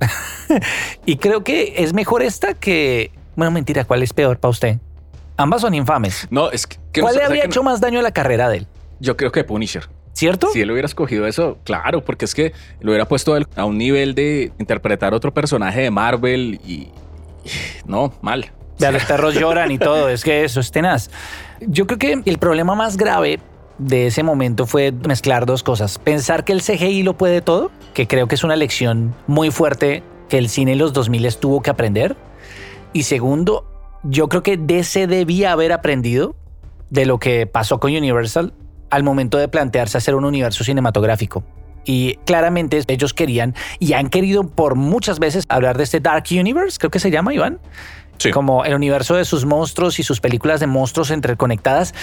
y 1.06 1.16
creo 1.16 1.42
que 1.44 1.74
es 1.78 1.92
mejor 1.92 2.22
esta 2.22 2.54
que... 2.54 3.10
Bueno, 3.34 3.50
mentira, 3.50 3.84
¿cuál 3.84 4.02
es 4.02 4.12
peor 4.12 4.38
para 4.38 4.50
usted? 4.50 4.78
Ambas 5.36 5.60
son 5.60 5.74
infames. 5.74 6.26
No, 6.30 6.50
es 6.50 6.66
que. 6.66 7.00
¿Cuál 7.02 7.16
le 7.16 7.28
no- 7.28 7.34
hecho 7.44 7.62
más 7.62 7.80
daño 7.80 7.98
a 7.98 8.02
la 8.02 8.10
carrera 8.12 8.48
de 8.48 8.58
él? 8.58 8.66
Yo 9.00 9.16
creo 9.16 9.30
que 9.32 9.44
Punisher. 9.44 9.88
¿Cierto? 10.14 10.48
Si 10.50 10.62
él 10.62 10.70
hubiera 10.70 10.86
escogido 10.86 11.26
eso, 11.26 11.58
claro, 11.62 12.02
porque 12.02 12.24
es 12.24 12.34
que 12.34 12.54
lo 12.80 12.92
hubiera 12.92 13.04
puesto 13.06 13.36
a 13.54 13.64
un 13.66 13.76
nivel 13.76 14.14
de 14.14 14.50
interpretar 14.58 15.12
otro 15.12 15.34
personaje 15.34 15.82
de 15.82 15.90
Marvel 15.90 16.58
y. 16.64 16.72
y- 16.72 16.90
No, 17.84 18.14
mal. 18.22 18.50
Ya 18.78 18.90
los 18.92 19.04
perros 19.04 19.34
lloran 19.34 19.70
y 19.70 19.78
todo, 19.78 20.08
es 20.08 20.24
que 20.24 20.44
eso 20.44 20.60
es 20.60 20.70
tenaz. 20.70 21.10
Yo 21.60 21.86
creo 21.86 21.98
que 21.98 22.22
el 22.24 22.38
problema 22.38 22.74
más 22.74 22.96
grave 22.96 23.38
de 23.76 24.06
ese 24.06 24.22
momento 24.22 24.66
fue 24.66 24.90
mezclar 24.92 25.44
dos 25.44 25.62
cosas. 25.62 25.98
Pensar 25.98 26.44
que 26.44 26.52
el 26.52 26.62
CGI 26.62 27.02
lo 27.02 27.12
puede 27.18 27.42
todo, 27.42 27.70
que 27.96 28.06
creo 28.06 28.28
que 28.28 28.34
es 28.34 28.44
una 28.44 28.56
lección 28.56 29.14
muy 29.26 29.50
fuerte 29.50 30.02
que 30.28 30.36
el 30.36 30.50
cine 30.50 30.72
en 30.72 30.78
los 30.78 30.92
2000 30.92 31.34
tuvo 31.38 31.62
que 31.62 31.70
aprender. 31.70 32.14
Y 32.92 33.04
segundo, 33.04 33.64
yo 34.02 34.28
creo 34.28 34.42
que 34.42 34.58
DC 34.58 35.06
debía 35.06 35.52
haber 35.52 35.72
aprendido 35.72 36.36
de 36.90 37.06
lo 37.06 37.18
que 37.18 37.46
pasó 37.46 37.80
con 37.80 37.96
Universal 37.96 38.52
al 38.90 39.02
momento 39.02 39.38
de 39.38 39.48
plantearse 39.48 39.96
hacer 39.96 40.14
un 40.14 40.26
universo 40.26 40.62
cinematográfico. 40.62 41.42
Y 41.86 42.16
claramente 42.26 42.82
ellos 42.86 43.14
querían 43.14 43.54
y 43.78 43.94
han 43.94 44.10
querido 44.10 44.46
por 44.46 44.74
muchas 44.74 45.18
veces 45.18 45.46
hablar 45.48 45.78
de 45.78 45.84
este 45.84 45.98
Dark 45.98 46.24
Universe, 46.30 46.76
creo 46.78 46.90
que 46.90 46.98
se 46.98 47.10
llama 47.10 47.32
Iván, 47.32 47.60
Sí. 48.18 48.30
como 48.30 48.66
el 48.66 48.74
universo 48.74 49.14
de 49.14 49.24
sus 49.24 49.46
monstruos 49.46 49.98
y 49.98 50.02
sus 50.02 50.20
películas 50.20 50.60
de 50.60 50.66
monstruos 50.66 51.10
interconectadas. 51.10 51.94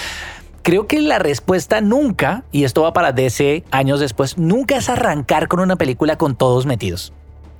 Creo 0.63 0.87
que 0.87 1.01
la 1.01 1.19
respuesta 1.19 1.81
nunca, 1.81 2.45
y 2.53 2.63
esto 2.63 2.83
va 2.83 2.93
para 2.93 3.11
DC 3.11 3.65
años 3.71 3.99
después, 3.99 4.37
nunca 4.37 4.77
es 4.77 4.89
arrancar 4.89 5.49
con 5.49 5.59
una 5.59 5.75
película 5.75 6.17
con 6.17 6.37
todos 6.37 6.65
metidos. 6.65 7.11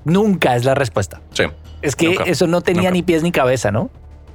Nunca 0.06 0.56
es 0.56 0.64
la 0.64 0.74
respuesta. 0.74 1.22
Sí. 1.32 1.44
Es 1.82 1.98
que 1.98 2.08
Nunca, 2.08 2.24
eso 2.24 2.48
no 2.48 2.62
tenía 2.62 2.84
nunca. 2.84 2.92
ni 2.94 3.04
pies 3.04 3.22
ni 3.22 3.32
cabeza, 3.34 3.72
¿no? 3.72 3.90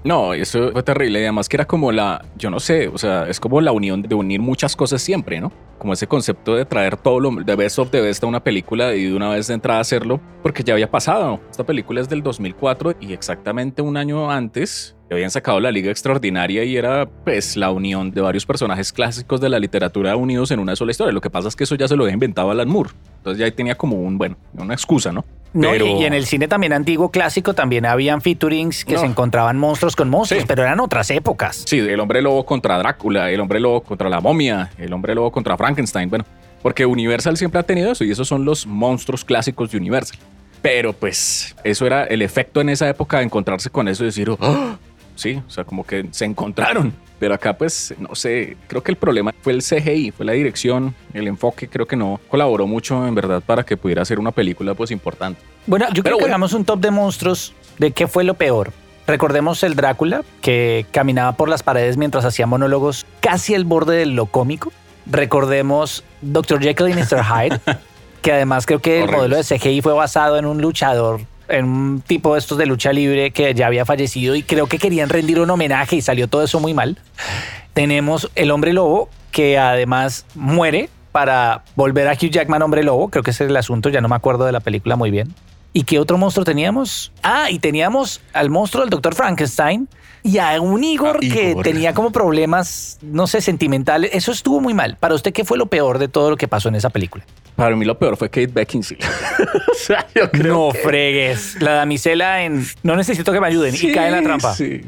No, 0.04 0.34
eso 0.34 0.70
fue 0.72 0.82
terrible. 0.82 1.18
Y 1.20 1.22
además 1.22 1.48
que 1.48 1.56
era 1.56 1.66
como 1.66 1.92
la, 1.92 2.22
yo 2.37 2.50
no 2.50 2.60
sé, 2.60 2.88
o 2.88 2.98
sea, 2.98 3.26
es 3.26 3.40
como 3.40 3.60
la 3.62 3.72
unión 3.72 4.02
de 4.02 4.14
unir 4.14 4.40
muchas 4.40 4.76
cosas 4.76 5.00
siempre, 5.00 5.40
¿no? 5.40 5.50
Como 5.78 5.94
ese 5.94 6.06
concepto 6.06 6.54
de 6.54 6.66
traer 6.66 6.98
todo 6.98 7.20
lo 7.20 7.30
de 7.30 7.56
best 7.56 7.78
of 7.78 7.90
the 7.90 8.02
best 8.02 8.22
a 8.22 8.26
una 8.26 8.44
película 8.44 8.94
y 8.94 9.04
de 9.04 9.14
una 9.16 9.30
vez 9.30 9.46
de 9.46 9.54
entrada 9.54 9.80
hacerlo, 9.80 10.20
porque 10.42 10.62
ya 10.62 10.75
había 10.75 10.90
pasado. 10.90 11.40
Esta 11.50 11.64
película 11.64 12.02
es 12.02 12.08
del 12.08 12.22
2004 12.22 12.96
y 13.00 13.14
exactamente 13.14 13.80
un 13.80 13.96
año 13.96 14.30
antes 14.30 14.94
habían 15.15 15.31
sacado 15.31 15.59
la 15.61 15.71
Liga 15.71 15.91
Extraordinaria 15.91 16.65
y 16.65 16.77
era 16.77 17.07
pues 17.25 17.57
la 17.57 17.71
unión 17.71 18.11
de 18.11 18.21
varios 18.21 18.45
personajes 18.45 18.93
clásicos 18.93 19.41
de 19.41 19.49
la 19.49 19.59
literatura 19.59 20.17
unidos 20.17 20.50
en 20.50 20.59
una 20.61 20.77
sola 20.77 20.91
historia. 20.91 21.12
Lo 21.12 21.21
que 21.21 21.31
pasa 21.31 21.49
es 21.49 21.57
que 21.57 21.65
eso 21.65 21.75
ya 21.77 21.88
se 21.88 21.97
lo 21.97 22.05
había 22.05 22.15
inventado 22.15 22.50
Alan 22.50 22.69
Moore. 22.69 22.91
Entonces 23.19 23.38
ya 23.38 23.47
ahí 23.47 23.53
tenía 23.53 23.75
como 23.77 23.97
un, 23.97 24.19
bueno, 24.19 24.37
una 24.55 24.75
excusa, 24.75 25.11
¿no? 25.12 25.25
No, 25.55 25.71
Pero- 25.71 25.87
y, 25.87 26.03
y 26.03 26.05
en 26.05 26.12
el 26.12 26.27
cine 26.27 26.47
también 26.47 26.75
antiguo 26.75 27.11
clásico 27.11 27.55
también 27.55 27.87
habían 27.87 28.21
featurings 28.21 28.85
que 28.85 28.95
No. 28.95 29.00
se 29.00 29.07
encontraban 29.07 29.57
monstruos 29.57 29.97
con 29.97 30.11
monstruos, 30.11 30.43
Sí. 30.43 30.47
pero 30.47 30.62
eran 30.62 30.79
otras 30.81 31.11
épocas. 31.11 31.65
Sí, 31.67 31.79
el 31.79 31.99
hombre 32.00 32.21
lobo 32.21 32.45
contra 32.45 32.77
Drácula, 32.79 33.31
el 33.31 33.41
hombre 33.41 33.59
lobo 33.61 33.81
contra 33.81 34.11
la 34.11 34.21
momia, 34.21 34.71
el 34.77 34.93
hombre 34.93 35.15
lobo 35.15 35.33
contra 35.33 35.57
Frankenstein. 35.57 36.11
Bueno, 36.11 36.27
porque 36.62 36.85
Universal 36.85 37.37
siempre 37.38 37.61
ha 37.61 37.62
tenido 37.62 37.91
eso 37.93 38.05
y 38.05 38.11
esos 38.11 38.29
son 38.29 38.45
los 38.45 38.67
monstruos 38.67 39.25
clásicos 39.25 39.71
de 39.71 39.79
Universal. 39.79 40.19
Pero 40.61 40.93
pues 40.93 41.55
eso 41.65 41.87
era 41.87 42.05
el 42.05 42.21
efecto 42.21 42.61
en 42.61 42.69
esa 42.69 42.88
época 42.88 43.19
de 43.19 43.25
encontrarse 43.25 43.71
con 43.71 43.88
eso 43.88 44.03
y 44.03 44.07
decir, 44.07 44.29
"Oh", 44.29 44.37
sí, 45.18 45.42
o 45.46 45.50
sea, 45.50 45.64
como 45.64 45.84
que 45.84 46.06
se 46.12 46.25
encontraron. 46.25 46.94
Pero 47.18 47.34
acá 47.34 47.58
pues, 47.58 47.94
no 47.98 48.14
sé, 48.14 48.56
creo 48.68 48.82
que 48.82 48.92
el 48.92 48.96
problema 48.96 49.34
fue 49.42 49.52
el 49.52 49.60
CGI, 49.60 50.12
fue 50.12 50.25
la 50.25 50.32
dirección, 50.32 50.94
el 51.12 51.26
enfoque, 51.26 51.68
creo 51.68 51.84
que 51.84 51.96
no 51.96 52.20
colaboró 52.28 52.68
mucho 52.68 53.06
en 53.06 53.14
verdad 53.14 53.42
para 53.44 53.64
que 53.64 53.76
pudiera 53.76 54.04
ser 54.04 54.20
una 54.20 54.30
película 54.30 54.75
pues 54.75 54.92
importante. 54.92 55.40
Bueno, 55.66 55.87
yo 55.88 56.04
Pero 56.04 56.16
creo 56.16 56.18
que 56.18 56.30
hagamos 56.30 56.52
un 56.52 56.64
top 56.64 56.78
de 56.78 56.92
monstruos 56.92 57.54
de 57.78 57.90
qué 57.90 58.06
fue 58.06 58.22
lo 58.22 58.34
peor. 58.34 58.72
Recordemos 59.08 59.62
el 59.64 59.75
Drácula, 59.75 60.22
que 60.42 60.87
caminaba 60.92 61.32
por 61.32 61.48
las 61.48 61.64
paredes 61.64 61.96
mientras 61.96 62.25
hacía 62.25 62.46
monólogos 62.46 63.04
casi 63.20 63.54
al 63.54 63.64
borde 63.64 63.96
de 63.96 64.06
lo 64.06 64.26
cómico. 64.26 64.70
Recordemos 65.06 66.04
Dr. 66.20 66.60
Jekyll 66.60 66.90
y 66.90 66.92
Mr. 66.92 67.25
Hyde, 67.25 67.60
que 68.22 68.32
además 68.32 68.66
creo 68.66 68.80
que 68.80 69.02
el 69.02 69.10
modelo 69.10 69.37
de 69.37 69.42
CGI 69.42 69.80
fue 69.80 69.94
basado 69.94 70.38
en 70.38 70.44
un 70.44 70.60
luchador, 70.60 71.22
en 71.49 71.64
un 71.64 72.00
tipo 72.00 72.35
de 72.35 72.40
estos 72.40 72.59
de 72.59 72.67
lucha 72.67 72.93
libre 72.93 73.31
que 73.31 73.55
ya 73.55 73.67
había 73.67 73.85
fallecido 73.85 74.35
y 74.35 74.43
creo 74.43 74.67
que 74.67 74.78
querían 74.78 75.09
rendir 75.09 75.40
un 75.40 75.50
homenaje 75.50 75.97
y 75.97 76.02
salió 76.02 76.28
todo 76.28 76.43
eso 76.43 76.61
muy 76.61 76.75
mal. 76.75 76.99
Tenemos 77.73 78.31
el 78.35 78.50
hombre 78.50 78.73
lobo, 78.73 79.09
que 79.31 79.59
además 79.59 80.26
muere 80.35 80.90
para 81.12 81.62
volver 81.76 82.09
a 82.09 82.12
Hugh 82.12 82.31
Jackman 82.31 82.62
hombre 82.62 82.83
lobo. 82.83 83.09
Creo 83.09 83.23
que 83.23 83.31
ese 83.31 83.45
es 83.45 83.50
el 83.50 83.57
asunto, 83.57 83.88
ya 83.88 84.00
no 84.00 84.09
me 84.09 84.17
acuerdo 84.17 84.45
de 84.45 84.52
la 84.52 84.61
película 84.61 84.97
muy 84.97 85.11
bien. 85.11 85.35
¿Y 85.73 85.85
qué 85.85 85.99
otro 85.99 86.19
monstruo 86.19 86.45
teníamos? 86.45 87.12
Ah, 87.23 87.50
y 87.50 87.59
teníamos 87.59 88.21
al 88.33 88.50
monstruo 88.50 88.83
del 88.83 88.90
Dr. 88.90 89.14
Frankenstein 89.14 89.88
y 90.28 90.38
a 90.38 90.61
un 90.61 90.85
Igor, 90.85 91.20
que 91.20 91.50
Igor. 91.50 91.62
tenía 91.64 91.94
como 91.94 92.11
problemas, 92.11 92.99
no 93.02 93.26
sé, 93.26 93.40
sentimentales. 93.40 94.11
Eso 94.12 94.32
estuvo 94.32 94.61
muy 94.61 94.75
mal. 94.75 94.97
Para 94.99 95.14
usted, 95.14 95.32
¿qué 95.32 95.44
fue 95.44 95.56
lo 95.58 95.66
peor 95.66 95.99
de 95.99 96.08
todo 96.08 96.30
lo 96.30 96.37
que 96.37 96.49
pasó 96.49 96.68
en 96.68 96.75
esa 96.75 96.90
película? 96.90 97.25
Para 97.56 97.75
mí 97.75 97.85
lo 97.85 97.99
peor 97.99 98.16
fue 98.16 98.28
Kate 98.28 98.47
Beckinsale. 98.49 99.00
o 99.73 99.75
sea, 99.75 100.06
yo 100.14 100.30
creo 100.30 100.54
no 100.68 100.73
que- 100.73 100.78
fregues. 100.78 101.56
La 101.61 101.73
damisela 101.73 102.42
en 102.44 102.64
No 102.82 102.94
necesito 102.97 103.32
que 103.32 103.40
me 103.40 103.47
ayuden 103.49 103.75
y 103.75 103.92
cae 103.92 104.08
en 104.08 104.12
la 104.16 104.23
trampa. 104.23 104.54
Sí. 104.54 104.80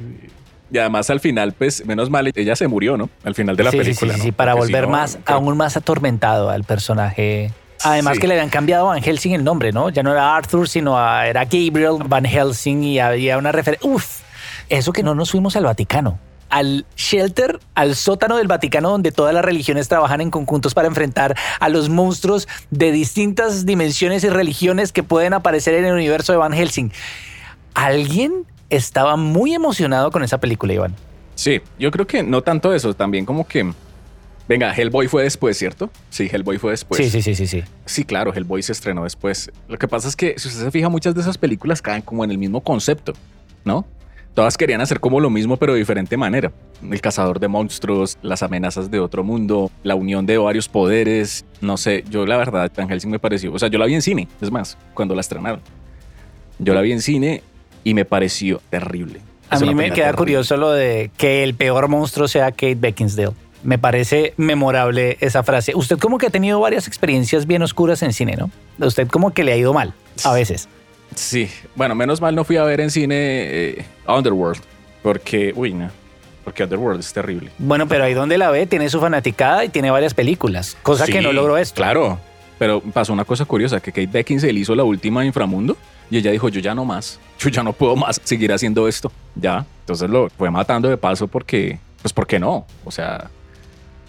Y 0.72 0.78
además 0.78 1.10
al 1.10 1.18
final, 1.18 1.52
pues, 1.52 1.84
menos 1.84 2.10
mal, 2.10 2.30
ella 2.34 2.54
se 2.54 2.68
murió, 2.68 2.96
¿no? 2.96 3.10
Al 3.24 3.34
final 3.34 3.56
de 3.56 3.64
la 3.64 3.70
sí, 3.72 3.78
sí, 3.78 3.82
película. 3.82 4.12
sí, 4.14 4.18
¿no? 4.18 4.24
sí, 4.24 4.32
para 4.32 4.52
Porque 4.52 4.66
si 4.66 4.72
volver 4.72 4.84
no, 4.88 4.92
más, 4.92 5.18
creo- 5.24 5.36
aún 5.38 5.56
más 5.56 5.76
atormentado 5.76 6.48
al 6.50 6.62
personaje. 6.64 7.50
Además 7.82 8.14
Sí. 8.16 8.20
que 8.20 8.26
le 8.28 8.34
habían 8.34 8.50
cambiado 8.50 8.86
a 8.88 8.92
Van 8.94 9.02
Helsing 9.02 9.32
el 9.32 9.42
nombre, 9.42 9.72
¿no? 9.72 9.88
Ya 9.88 10.02
no 10.02 10.12
era 10.12 10.36
Arthur, 10.36 10.68
sino 10.68 10.98
a- 10.98 11.26
era 11.26 11.44
Gabriel 11.46 11.96
Van 12.06 12.24
Helsing 12.26 12.84
y 12.84 12.98
había 13.00 13.36
una 13.38 13.50
referencia. 13.52 13.90
Uf, 13.90 14.20
eso 14.70 14.92
que 14.92 15.02
no 15.02 15.14
nos 15.14 15.32
fuimos 15.32 15.56
al 15.56 15.64
Vaticano. 15.64 16.18
Al 16.48 16.84
shelter, 16.96 17.60
al 17.74 17.94
sótano 17.94 18.36
del 18.36 18.48
Vaticano, 18.48 18.90
donde 18.90 19.12
todas 19.12 19.34
las 19.34 19.44
religiones 19.44 19.88
trabajan 19.88 20.20
en 20.20 20.30
conjuntos 20.30 20.74
para 20.74 20.88
enfrentar 20.88 21.36
a 21.60 21.68
los 21.68 21.88
monstruos 21.88 22.48
de 22.70 22.90
distintas 22.90 23.66
dimensiones 23.66 24.24
y 24.24 24.30
religiones 24.30 24.90
que 24.90 25.02
pueden 25.02 25.32
aparecer 25.32 25.74
en 25.74 25.84
el 25.84 25.92
universo 25.92 26.32
de 26.32 26.38
Van 26.38 26.52
Helsing. 26.52 26.90
Alguien 27.74 28.46
estaba 28.68 29.16
muy 29.16 29.54
emocionado 29.54 30.10
con 30.10 30.24
esa 30.24 30.38
película, 30.38 30.72
Iván. 30.72 30.96
Sí, 31.36 31.60
yo 31.78 31.90
creo 31.90 32.06
que 32.06 32.22
no 32.22 32.42
tanto 32.42 32.74
eso, 32.74 32.94
también 32.94 33.24
como 33.24 33.46
que... 33.46 33.72
Venga, 34.48 34.74
Hellboy 34.74 35.06
fue 35.06 35.22
después, 35.22 35.56
¿cierto? 35.56 35.90
Sí, 36.08 36.28
Hellboy 36.30 36.58
fue 36.58 36.72
después. 36.72 37.00
sí, 37.00 37.08
sí, 37.08 37.22
sí, 37.22 37.36
sí, 37.36 37.46
sí. 37.46 37.62
Sí, 37.86 38.04
claro, 38.04 38.34
Hellboy 38.34 38.60
se 38.64 38.72
estrenó 38.72 39.04
después. 39.04 39.52
Lo 39.68 39.78
que 39.78 39.86
pasa 39.86 40.08
es 40.08 40.16
que, 40.16 40.34
si 40.36 40.48
usted 40.48 40.64
se 40.64 40.70
fija, 40.72 40.88
muchas 40.88 41.14
de 41.14 41.20
esas 41.20 41.38
películas 41.38 41.80
caen 41.80 42.02
como 42.02 42.24
en 42.24 42.32
el 42.32 42.38
mismo 42.38 42.60
concepto, 42.60 43.12
¿no? 43.64 43.86
Todas 44.34 44.56
querían 44.56 44.80
hacer 44.80 45.00
como 45.00 45.18
lo 45.20 45.28
mismo, 45.28 45.56
pero 45.56 45.72
de 45.72 45.80
diferente 45.80 46.16
manera. 46.16 46.52
El 46.88 47.00
cazador 47.00 47.40
de 47.40 47.48
monstruos, 47.48 48.16
las 48.22 48.42
amenazas 48.42 48.90
de 48.90 49.00
otro 49.00 49.24
mundo, 49.24 49.70
la 49.82 49.96
unión 49.96 50.24
de 50.24 50.38
varios 50.38 50.68
poderes. 50.68 51.44
No 51.60 51.76
sé, 51.76 52.04
yo 52.08 52.24
la 52.26 52.36
verdad, 52.36 52.70
Van 52.76 52.88
Helsing 52.88 53.10
me 53.10 53.18
pareció. 53.18 53.52
O 53.52 53.58
sea, 53.58 53.68
yo 53.68 53.78
la 53.78 53.86
vi 53.86 53.94
en 53.94 54.02
cine, 54.02 54.28
es 54.40 54.50
más, 54.50 54.78
cuando 54.94 55.14
la 55.14 55.20
estrenaron. 55.20 55.60
Yo 56.58 56.74
la 56.74 56.80
vi 56.80 56.92
en 56.92 57.02
cine 57.02 57.42
y 57.84 57.92
me 57.94 58.04
pareció 58.04 58.60
terrible. 58.70 59.20
A 59.50 59.56
Es 59.56 59.62
mí 59.62 59.74
me 59.74 59.86
queda 59.86 59.94
terrible. 60.06 60.16
curioso 60.16 60.56
lo 60.56 60.70
de 60.70 61.10
que 61.16 61.42
el 61.42 61.54
peor 61.54 61.88
monstruo 61.88 62.28
sea 62.28 62.52
Kate 62.52 62.76
Beckinsale. 62.76 63.32
Me 63.62 63.78
parece 63.78 64.32
memorable 64.36 65.18
esa 65.20 65.42
frase. 65.42 65.74
Usted 65.74 65.98
como 65.98 66.16
que 66.18 66.28
ha 66.28 66.30
tenido 66.30 66.60
varias 66.60 66.86
experiencias 66.86 67.46
bien 67.46 67.62
oscuras 67.62 68.02
en 68.02 68.12
cine, 68.12 68.36
¿no? 68.36 68.50
Usted 68.86 69.08
como 69.08 69.32
que 69.32 69.44
le 69.44 69.52
ha 69.52 69.56
ido 69.56 69.74
mal 69.74 69.92
a 70.24 70.32
veces. 70.32 70.68
Sí, 71.14 71.50
bueno, 71.74 71.94
menos 71.94 72.20
mal 72.20 72.34
no 72.34 72.44
fui 72.44 72.56
a 72.56 72.64
ver 72.64 72.80
en 72.80 72.90
cine 72.90 73.16
eh, 73.18 73.84
Underworld, 74.06 74.62
porque, 75.02 75.52
uy, 75.54 75.74
no, 75.74 75.90
porque 76.44 76.64
Underworld 76.64 77.00
es 77.00 77.12
terrible. 77.12 77.50
Bueno, 77.58 77.88
pero 77.88 78.04
ahí 78.04 78.14
donde 78.14 78.38
la 78.38 78.50
ve 78.50 78.66
tiene 78.66 78.88
su 78.88 79.00
fanaticada 79.00 79.64
y 79.64 79.68
tiene 79.68 79.90
varias 79.90 80.14
películas, 80.14 80.76
cosa 80.82 81.06
que 81.06 81.20
no 81.20 81.32
logró 81.32 81.56
esto. 81.56 81.76
Claro, 81.76 82.18
pero 82.58 82.80
pasó 82.80 83.12
una 83.12 83.24
cosa 83.24 83.44
curiosa, 83.44 83.80
que 83.80 83.92
Kate 83.92 84.06
Beckinsale 84.06 84.58
hizo 84.58 84.74
la 84.74 84.84
última 84.84 85.24
Inframundo 85.24 85.76
y 86.10 86.18
ella 86.18 86.30
dijo, 86.30 86.48
yo 86.48 86.60
ya 86.60 86.74
no 86.74 86.84
más, 86.84 87.18
yo 87.38 87.50
ya 87.50 87.62
no 87.62 87.72
puedo 87.72 87.96
más 87.96 88.20
seguir 88.22 88.52
haciendo 88.52 88.86
esto, 88.86 89.10
ya. 89.34 89.64
Entonces 89.80 90.10
lo 90.10 90.28
fue 90.30 90.50
matando 90.50 90.88
de 90.88 90.96
paso 90.96 91.26
porque, 91.26 91.78
pues, 92.02 92.12
¿por 92.12 92.26
qué 92.26 92.38
no? 92.38 92.66
O 92.84 92.90
sea, 92.90 93.30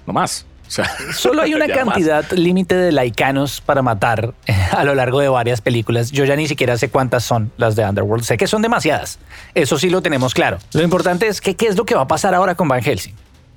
no 0.05 0.13
más. 0.13 0.45
O 0.71 0.73
sea, 0.73 0.89
Solo 1.13 1.41
hay 1.41 1.53
una 1.53 1.67
cantidad 1.67 2.31
límite 2.31 2.75
de 2.75 2.93
laicanos 2.93 3.59
para 3.59 3.81
matar 3.81 4.33
a 4.71 4.85
lo 4.85 4.95
largo 4.95 5.19
de 5.19 5.27
varias 5.27 5.59
películas. 5.59 6.11
Yo 6.11 6.23
ya 6.23 6.37
ni 6.37 6.47
siquiera 6.47 6.77
sé 6.77 6.89
cuántas 6.89 7.25
son 7.25 7.51
las 7.57 7.75
de 7.75 7.83
Underworld. 7.83 8.23
Sé 8.23 8.37
que 8.37 8.47
son 8.47 8.61
demasiadas. 8.61 9.19
Eso 9.53 9.77
sí 9.77 9.89
lo 9.89 10.01
tenemos 10.01 10.33
claro. 10.33 10.59
Lo 10.71 10.81
importante 10.81 11.27
es 11.27 11.41
que 11.41 11.55
qué 11.55 11.67
es 11.67 11.75
lo 11.75 11.83
que 11.83 11.93
va 11.93 12.03
a 12.03 12.07
pasar 12.07 12.33
ahora 12.33 12.55
con 12.55 12.69
Van 12.69 12.81
Helsing. 12.81 13.13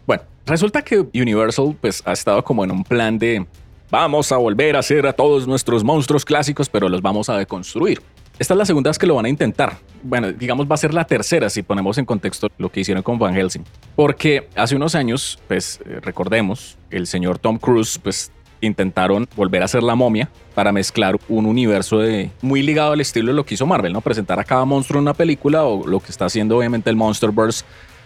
Bueno, 0.09 0.25
resulta 0.45 0.83
que 0.83 1.07
Universal 1.15 1.77
pues 1.81 2.03
ha 2.05 2.13
estado 2.13 2.43
como 2.43 2.65
en 2.65 2.73
un 2.73 2.83
plan 2.83 3.17
de 3.17 3.47
vamos 3.91 4.33
a 4.33 4.37
volver 4.37 4.75
a 4.75 4.81
hacer 4.81 5.07
a 5.07 5.13
todos 5.13 5.47
nuestros 5.47 5.85
monstruos 5.85 6.25
clásicos, 6.25 6.69
pero 6.69 6.89
los 6.89 7.01
vamos 7.01 7.29
a 7.29 7.39
deconstruir. 7.39 8.03
Esta 8.37 8.55
es 8.55 8.59
la 8.59 8.67
segunda 8.67 8.91
vez 8.91 8.99
que 8.99 9.07
lo 9.07 9.15
van 9.15 9.27
a 9.27 9.29
intentar. 9.29 9.77
Bueno, 10.03 10.33
digamos 10.33 10.69
va 10.69 10.75
a 10.75 10.79
ser 10.79 10.93
la 10.93 11.05
tercera 11.05 11.49
si 11.49 11.63
ponemos 11.63 11.99
en 11.99 12.05
contexto 12.05 12.49
lo 12.59 12.69
que 12.69 12.81
hicieron 12.81 13.03
con 13.03 13.19
Van 13.19 13.35
Helsing. 13.35 13.65
Porque 13.95 14.49
hace 14.57 14.75
unos 14.75 14.97
años, 14.97 15.39
pues 15.47 15.81
eh, 15.87 16.01
recordemos, 16.03 16.77
el 16.91 17.07
señor 17.07 17.39
Tom 17.39 17.59
Cruise 17.59 17.99
pues 18.03 18.33
intentaron 18.61 19.29
volver 19.37 19.63
a 19.63 19.67
hacer 19.67 19.83
la 19.83 19.95
momia 19.95 20.29
para 20.55 20.73
mezclar 20.73 21.17
un 21.29 21.47
universo 21.47 21.99
de 21.99 22.31
muy 22.43 22.63
ligado 22.63 22.93
al 22.93 23.01
estilo 23.01 23.29
de 23.29 23.35
lo 23.35 23.45
que 23.45 23.55
hizo 23.55 23.67
Marvel, 23.67 23.93
¿no? 23.93 24.01
Presentar 24.01 24.41
a 24.41 24.45
cada 24.45 24.65
monstruo 24.65 24.99
en 24.99 25.03
una 25.03 25.15
película 25.15 25.65
o 25.65 25.87
lo 25.87 26.01
que 26.01 26.11
está 26.11 26.25
haciendo 26.25 26.57
obviamente 26.57 26.91
el 26.91 26.97
Monsterverse 26.97 27.65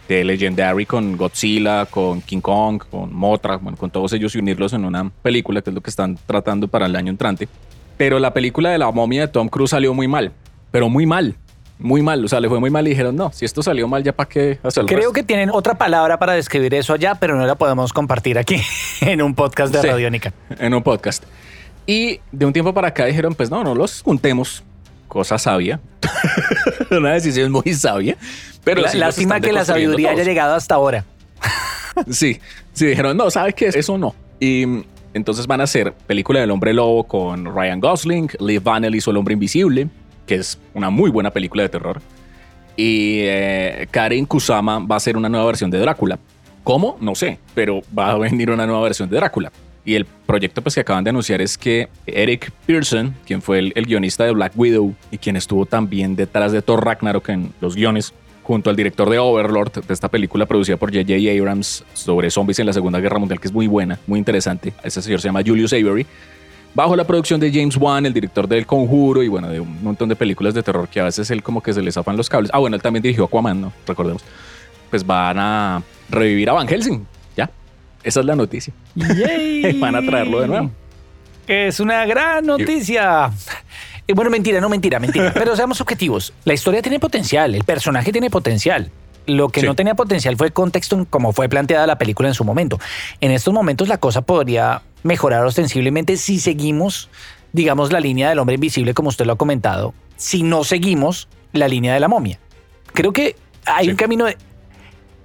de 0.08 0.25
Legendary 0.25 0.87
con 0.87 1.16
Godzilla, 1.16 1.87
con 1.87 2.20
King 2.23 2.40
Kong, 2.40 2.82
con 2.90 3.14
Mothra, 3.14 3.56
bueno, 3.56 3.76
con 3.78 3.90
todos 3.90 4.12
ellos 4.12 4.35
y 4.35 4.38
unirlos 4.38 4.73
en 4.73 4.85
una 4.85 5.11
película, 5.23 5.61
que 5.62 5.70
es 5.70 5.75
lo 5.75 5.82
que 5.82 5.90
están 5.90 6.18
tratando 6.26 6.66
para 6.68 6.87
el 6.87 6.97
año 6.97 7.11
entrante. 7.11 7.49
Pero 7.99 8.19
la 8.19 8.33
película 8.33 8.71
de 8.71 8.78
la 8.78 8.90
momia 8.90 9.23
de 9.23 9.28
Tom 9.28 9.49
Cruise 9.49 9.71
salió 9.71 9.93
muy 9.93 10.09
mal, 10.09 10.33
pero 10.71 10.88
muy 10.88 11.05
mal, 11.05 11.35
muy 11.78 12.00
mal, 12.00 12.25
o 12.25 12.28
sea, 12.28 12.40
le 12.40 12.49
fue 12.49 12.59
muy 12.61 12.71
mal 12.71 12.87
y 12.87 12.90
dijeron, 12.90 13.14
no, 13.17 13.31
si 13.33 13.45
esto 13.45 13.62
salió 13.62 13.87
mal, 13.88 14.02
ya 14.02 14.12
para 14.12 14.28
qué 14.28 14.59
hacerlo. 14.62 14.88
Creo 14.88 15.12
que 15.12 15.23
tienen 15.23 15.50
otra 15.50 15.75
palabra 15.76 16.19
para 16.19 16.33
describir 16.33 16.73
eso 16.75 16.95
allá, 16.95 17.17
pero 17.17 17.37
no 17.37 17.45
la 17.45 17.57
podemos 17.57 17.93
compartir 17.93 18.38
aquí 18.38 18.57
en 19.02 19.21
un 19.21 19.35
podcast 19.35 19.73
de 19.75 19.83
Sí. 19.83 19.87
Radiónica. 19.88 20.33
en 20.59 20.73
un 20.75 20.83
podcast. 20.83 21.25
Y 21.87 22.21
de 22.33 22.47
un 22.47 22.52
tiempo 22.52 22.73
para 22.75 22.88
acá 22.88 23.05
dijeron, 23.07 23.35
pues 23.35 23.50
no, 23.50 23.62
no 23.64 23.75
los 23.75 24.02
juntemos. 24.02 24.62
Cosa 25.09 25.38
sabia. 25.38 25.81
Una 26.90 27.12
decisión 27.12 27.50
muy 27.50 27.73
sabia. 27.75 28.17
Pero 28.62 28.83
La- 28.83 28.88
sí 28.90 28.99
Lástima 28.99 29.40
que 29.40 29.52
la 29.52 29.64
sabiduría 29.64 30.11
haya 30.11 30.23
llegado 30.23 30.55
hasta 30.55 30.75
ahora. 30.75 31.05
Sí, 32.11 32.38
sí, 32.75 32.87
dijeron, 32.87 33.17
no, 33.17 33.31
¿sabes 33.31 33.55
qué? 33.55 33.69
Eso 33.69 33.97
no. 33.99 34.14
Y 34.38 34.85
entonces 35.18 35.46
van 35.46 35.60
a 35.60 35.64
hacer 35.64 35.92
película 35.92 36.40
del 36.40 36.50
hombre 36.50 36.72
lobo 36.72 37.04
con 37.04 37.44
Ryan 37.44 37.80
Gosling, 37.80 38.30
Liv 38.40 38.62
Vanel 38.62 38.94
hizo 38.94 39.10
El 39.10 39.18
hombre 39.18 39.34
invisible, 39.34 39.88
que 40.26 40.37
es 40.37 40.58
una 40.72 40.88
muy 40.88 41.10
buena 41.10 41.30
película 41.30 41.62
de 41.62 41.68
terror. 41.68 42.00
y 42.76 43.20
eh, 43.22 43.88
Karen 43.90 44.25
Kusama 44.25 44.78
va 44.78 44.96
a 44.96 45.00
ser 45.00 45.16
una 45.16 45.28
nueva 45.28 45.46
versión 45.46 45.70
de 45.70 45.78
Drácula. 45.78 46.18
¿Cómo? 46.64 46.96
No 47.00 47.14
sé, 47.14 47.38
pero 47.54 47.82
va 47.96 48.12
a 48.12 48.18
venir 48.18 48.50
una 48.50 48.66
nueva 48.66 48.82
versión 48.82 49.08
de 49.08 49.16
Drácula. 49.16 49.52
Y 49.84 49.94
el 49.94 50.04
proyecto 50.04 50.62
pues, 50.62 50.75
que 50.75 50.82
acaban 50.82 51.02
de 51.02 51.10
anunciar 51.10 51.40
es 51.40 51.56
que 51.56 51.88
Eric 52.06 52.52
Pearson, 52.66 53.14
quien 53.26 53.40
fue 53.40 53.58
el, 53.58 53.72
el, 53.75 53.87
guionista 53.87 54.25
de 54.25 54.32
Black 54.32 54.52
Widow 54.54 54.94
y 55.10 55.18
quien 55.18 55.37
estuvo 55.37 55.64
también 55.64 56.14
detrás 56.14 56.52
de 56.52 56.60
Thor 56.60 56.84
Ragnarok 56.84 57.28
en 57.30 57.52
los 57.60 57.75
guiones, 57.75 58.12
junto 58.49 58.71
al 58.71 58.76
director 58.76 59.11
de 59.11 59.19
Overlord, 59.19 59.85
de 59.85 59.93
esta 59.93 60.09
película 60.09 60.47
producida 60.47 60.78
por 60.78 60.90
J.J. 60.90 61.38
Abrams 61.38 61.85
sobre 61.93 62.31
zombies 62.31 62.59
en 62.59 62.64
la 62.64 62.73
Segunda 62.73 62.99
Guerra 62.99 63.19
Mundial, 63.19 63.38
que 63.38 63.47
es 63.47 63.52
muy 63.52 63.67
buena, 63.67 63.99
muy 64.07 64.19
interesante. 64.19 64.73
Ese 64.83 65.02
señor 65.02 65.21
se 65.21 65.28
llama 65.28 65.43
Julius 65.45 65.75
Avery 65.75 66.07
bajo 66.73 66.97
la 66.97 67.05
producción 67.05 67.38
de 67.40 67.52
James 67.52 67.76
Wan, 67.76 68.07
el 68.07 68.14
director 68.14 68.49
del 68.49 68.64
Conjuro 68.64 69.23
y 69.23 69.28
bueno, 69.28 69.50
de 69.50 69.61
un 69.61 69.83
montón 69.83 70.09
de 70.09 70.17
películas 70.17 70.55
de 70.55 70.62
terror 70.62 70.88
que 70.88 70.99
a 70.99 71.05
veces 71.05 71.31
él 71.31 71.43
como 71.43 71.62
que 71.62 71.75
se 71.75 71.83
le 71.83 71.93
zafan 71.93 72.17
los 72.17 72.31
cables. 72.31 72.50
Ah, 72.55 72.59
bueno, 72.59 72.75
él 72.75 72.81
también 72.81 73.02
dirigió 73.02 73.25
Aquaman, 73.25 73.61
¿no? 73.61 73.73
Recordemos. 73.87 74.25
Pues 74.88 75.05
van 75.05 75.38
a 75.38 75.83
revivir 76.09 76.49
a 76.49 76.55
Van 76.55 76.67
Helsing, 76.67 77.07
ya. 77.37 77.50
Esa 78.02 78.21
es 78.21 78.26
la 78.26 78.35
noticia. 78.35 78.73
van 79.78 79.95
a 79.95 80.00
traerlo 80.00 80.40
de 80.40 80.49
nuevo. 80.49 80.71
Es 81.47 81.81
una 81.81 82.07
gran 82.07 82.47
noticia. 82.47 83.31
Eh, 84.08 84.14
bueno, 84.14 84.30
mentira, 84.30 84.58
no 84.60 84.70
mentira, 84.70 84.98
mentira. 84.98 85.32
Pero 85.34 85.54
seamos 85.54 85.82
objetivos. 85.82 86.32
La 86.44 86.54
historia 86.54 86.80
tiene 86.80 86.98
potencial, 86.98 87.54
el 87.54 87.64
personaje 87.64 88.10
tiene 88.10 88.30
potencial. 88.30 88.90
Lo 89.26 89.50
que 89.50 89.62
no 89.62 89.74
tenía 89.74 89.94
potencial 89.94 90.38
fue 90.38 90.46
el 90.46 90.54
contexto 90.54 90.96
en 90.96 91.04
cómo 91.04 91.34
fue 91.34 91.50
planteada 91.50 91.86
la 91.86 91.98
película 91.98 92.28
en 92.28 92.34
su 92.34 92.44
momento. 92.44 92.80
En 93.20 93.30
estos 93.30 93.52
momentos 93.52 93.86
la 93.86 93.98
cosa 93.98 94.22
podría 94.22 94.80
mejorar 95.02 95.44
ostensiblemente 95.44 96.16
si 96.16 96.40
seguimos, 96.40 97.10
digamos, 97.52 97.92
la 97.92 98.00
línea 98.00 98.30
del 98.30 98.38
hombre 98.38 98.54
invisible, 98.54 98.94
como 98.94 99.10
usted 99.10 99.26
lo 99.26 99.34
ha 99.34 99.36
comentado, 99.36 99.92
si 100.16 100.42
no 100.42 100.64
seguimos 100.64 101.28
la 101.52 101.68
línea 101.68 101.92
de 101.92 102.00
la 102.00 102.08
momia. 102.08 102.38
Creo 102.94 103.12
que 103.12 103.36
hay 103.66 103.90
un 103.90 103.96
camino 103.96 104.24
de... 104.24 104.38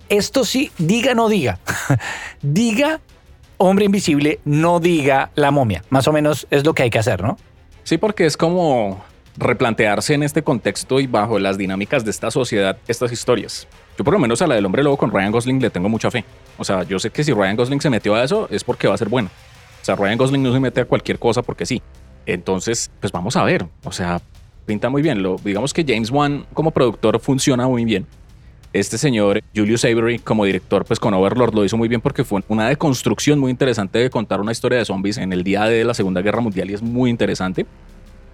Esto 0.10 0.44
sí, 0.44 0.70
diga, 0.78 1.14
no 1.14 1.30
diga. 1.30 1.60
diga 2.42 3.00
hombre 3.56 3.86
invisible, 3.86 4.42
no 4.44 4.82
diga 4.82 5.32
la 5.36 5.52
momia. 5.52 5.86
Más 5.90 6.10
o 6.10 6.12
menos 6.12 6.46
es 6.52 6.66
lo 6.66 6.74
que 6.74 6.84
hay 6.84 6.90
que 6.90 7.00
hacer, 7.00 7.24
¿no? 7.24 7.38
Sí, 7.84 7.98
porque 7.98 8.26
es 8.26 8.38
como 8.38 9.04
replantearse 9.38 10.14
en 10.14 10.24
este 10.24 10.44
contexto 10.44 11.00
y 11.00 11.08
bajo 11.08 11.40
las 11.40 11.58
dinámicas 11.58 12.06
de 12.06 12.12
esta 12.12 12.32
sociedad 12.32 12.78
estas 12.88 13.12
historias. 13.12 13.68
Yo 13.98 14.04
por 14.04 14.14
lo 14.14 14.20
menos 14.20 14.42
a 14.42 14.48
la 14.48 14.56
del 14.56 14.66
hombre 14.66 14.84
lobo 14.84 14.98
con 14.98 15.12
Ryan 15.12 15.32
Gosling 15.32 15.62
le 15.62 15.70
tengo 15.70 15.90
mucha 15.90 16.10
fe. 16.12 16.24
O 16.58 16.64
sea, 16.64 16.84
yo 16.84 17.00
sé 17.00 17.10
que 17.10 17.24
si 17.24 17.34
Ryan 17.34 17.56
Gosling 17.56 17.82
se 17.82 17.90
metió 17.90 18.16
a 18.16 18.24
eso 18.24 18.48
es 18.52 18.64
porque 18.64 18.88
va 18.88 18.96
a 18.96 18.98
ser 18.98 19.10
bueno. 19.10 19.30
O 19.82 19.86
sea, 19.86 19.96
Ryan 19.96 20.18
Gosling 20.18 20.42
no 20.42 20.54
se 20.54 20.60
mete 20.60 20.82
a 20.82 20.86
cualquier 20.86 21.20
cosa 21.20 21.42
porque 21.42 21.66
sí. 21.66 21.82
Entonces, 22.26 22.90
pues 23.00 23.12
vamos 23.12 23.36
a 23.36 23.44
ver. 23.44 23.66
O 23.84 23.92
sea, 23.92 24.22
pinta 24.66 24.90
muy 24.90 25.02
bien. 25.02 25.22
Lo, 25.22 25.36
digamos 25.44 25.74
que 25.74 25.84
James 25.86 26.10
Wan 26.10 26.46
como 26.54 26.72
productor 26.72 27.20
funciona 27.20 27.68
muy 27.68 27.86
bien. 27.86 28.08
Este 28.74 28.98
señor, 28.98 29.44
Julius 29.56 29.86
Avery, 29.86 30.18
como 30.18 30.46
director, 30.46 30.84
pues 30.84 31.00
con 31.00 31.14
Overlord 31.14 31.54
lo 31.54 31.64
hizo 31.64 31.78
muy 31.78 31.88
bien 31.88 32.02
porque 32.02 32.24
fue 32.24 32.42
una 32.48 32.68
deconstrucción 32.70 33.38
muy 33.38 33.52
interesante 33.52 34.00
de 34.00 34.10
contar 34.10 34.42
una 34.42 34.52
historia 34.52 34.80
de 34.80 34.86
zombies 34.86 35.18
en 35.20 35.32
el 35.32 35.44
día 35.44 35.66
de 35.66 35.84
la 35.84 35.94
Segunda 35.94 36.24
Guerra 36.24 36.42
Mundial 36.42 36.72
y 36.72 36.74
es 36.74 36.82
muy 36.82 37.12
interesante. 37.12 37.68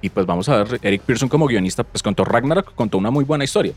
Y 0.01 0.10
pues 0.10 0.25
vamos 0.25 0.48
a 0.48 0.63
ver, 0.63 0.79
Eric 0.81 1.01
Pearson 1.01 1.27
como 1.27 1.46
guionista, 1.46 1.84
pues 1.84 2.01
contó 2.01 2.24
Ragnarok, 2.24 2.74
contó 2.74 2.98
una 2.98 3.12
muy 3.12 3.25
buena 3.25 3.43
historia. 3.43 3.74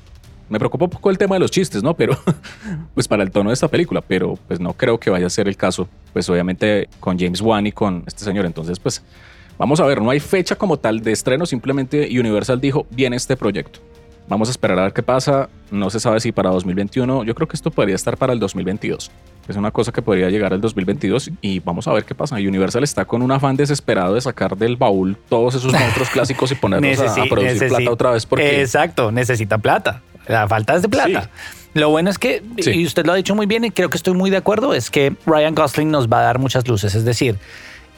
Me 0.49 0.61
preocupa 0.61 0.85
un 0.85 0.91
poco 0.93 1.11
el 1.11 1.19
tema 1.19 1.35
de 1.35 1.41
los 1.41 1.51
chistes, 1.51 1.83
¿no? 1.83 1.95
Pero, 1.95 2.17
pues 2.95 3.09
para 3.09 3.25
el 3.25 3.33
tono 3.33 3.51
de 3.51 3.55
esta 3.55 3.67
película, 3.67 4.01
pero 4.01 4.39
pues 4.47 4.61
no 4.61 4.73
creo 4.73 5.01
que 5.01 5.11
vaya 5.11 5.27
a 5.27 5.31
ser 5.31 5.49
el 5.49 5.57
caso, 5.57 5.89
pues 6.13 6.31
obviamente 6.31 6.89
con 7.01 7.19
James 7.19 7.41
Wan 7.41 7.67
y 7.67 7.73
con 7.73 8.05
este 8.07 8.25
señor. 8.25 8.47
Entonces, 8.47 8.79
pues 8.79 9.03
vamos 9.59 9.81
a 9.81 9.85
ver, 9.85 10.01
no 10.01 10.11
hay 10.11 10.21
fecha 10.21 10.55
como 10.55 10.77
tal 10.77 11.01
de 11.01 11.11
estreno, 11.11 11.45
simplemente 11.45 12.09
Universal 12.17 12.61
dijo, 12.61 12.87
viene 12.91 13.17
este 13.17 13.37
proyecto. 13.37 13.81
Vamos 14.33 14.49
a 14.49 14.53
esperar 14.53 14.79
a 14.79 14.85
ver 14.85 14.95
qué 14.95 15.03
pasa. 15.03 15.51
No 15.71 15.91
se 15.91 16.01
sabe 16.01 16.19
si 16.19 16.33
para 16.33 16.49
2021. 16.49 17.25
Yo 17.25 17.35
creo 17.35 17.47
que 17.47 17.55
esto 17.55 17.71
podría 17.71 17.95
estar 17.95 18.17
para 18.17 18.33
el 18.33 18.41
2022. 18.41 19.11
Es 19.47 19.57
una 19.57 19.71
cosa 19.71 19.93
que 19.93 20.01
podría 20.01 20.31
llegar 20.31 20.55
al 20.55 20.61
2022 20.63 21.33
y 21.43 21.61
vamos 21.61 21.87
a 21.87 21.93
ver 21.93 22.07
qué 22.07 22.15
pasa. 22.15 22.37
Universal 22.37 22.83
está 22.83 23.05
con 23.05 23.21
un 23.21 23.31
afán 23.31 23.57
desesperado 23.57 24.15
de 24.15 24.23
sacar 24.23 24.57
del 24.57 24.77
baúl 24.77 25.19
todos 25.29 25.57
esos 25.57 25.71
monstruos 25.71 26.09
clásicos 26.15 26.51
y 26.51 26.55
ponerlos 26.55 26.99
a, 26.99 27.25
producir 27.27 27.69
plata 27.69 27.91
otra 27.91 28.11
vez. 28.13 28.25
Porque... 28.25 28.63
Exacto, 28.63 29.13
necesita 29.13 29.59
plata. 29.59 30.01
La 30.27 30.49
falta 30.49 30.77
es 30.77 30.81
de 30.81 30.89
plata. 30.89 31.29
Lo 31.75 31.91
bueno 31.91 32.09
es 32.09 32.17
que, 32.17 32.43
y 32.57 32.87
usted 32.87 33.05
lo 33.05 33.13
ha 33.13 33.17
dicho 33.17 33.35
muy 33.35 33.45
bien 33.45 33.67
y 33.67 33.71
creo 33.71 33.91
que 33.91 33.99
estoy 33.99 34.15
muy 34.15 34.31
de 34.31 34.39
acuerdo, 34.39 34.73
es 34.73 34.91
que 34.91 35.15
Ryan 35.27 35.55
Gosling 35.55 35.91
nos 35.91 36.09
va 36.09 36.21
a 36.21 36.23
dar 36.23 36.39
muchas 36.39 36.67
luces. 36.67 36.95
Es 36.95 37.05
decir, 37.05 37.37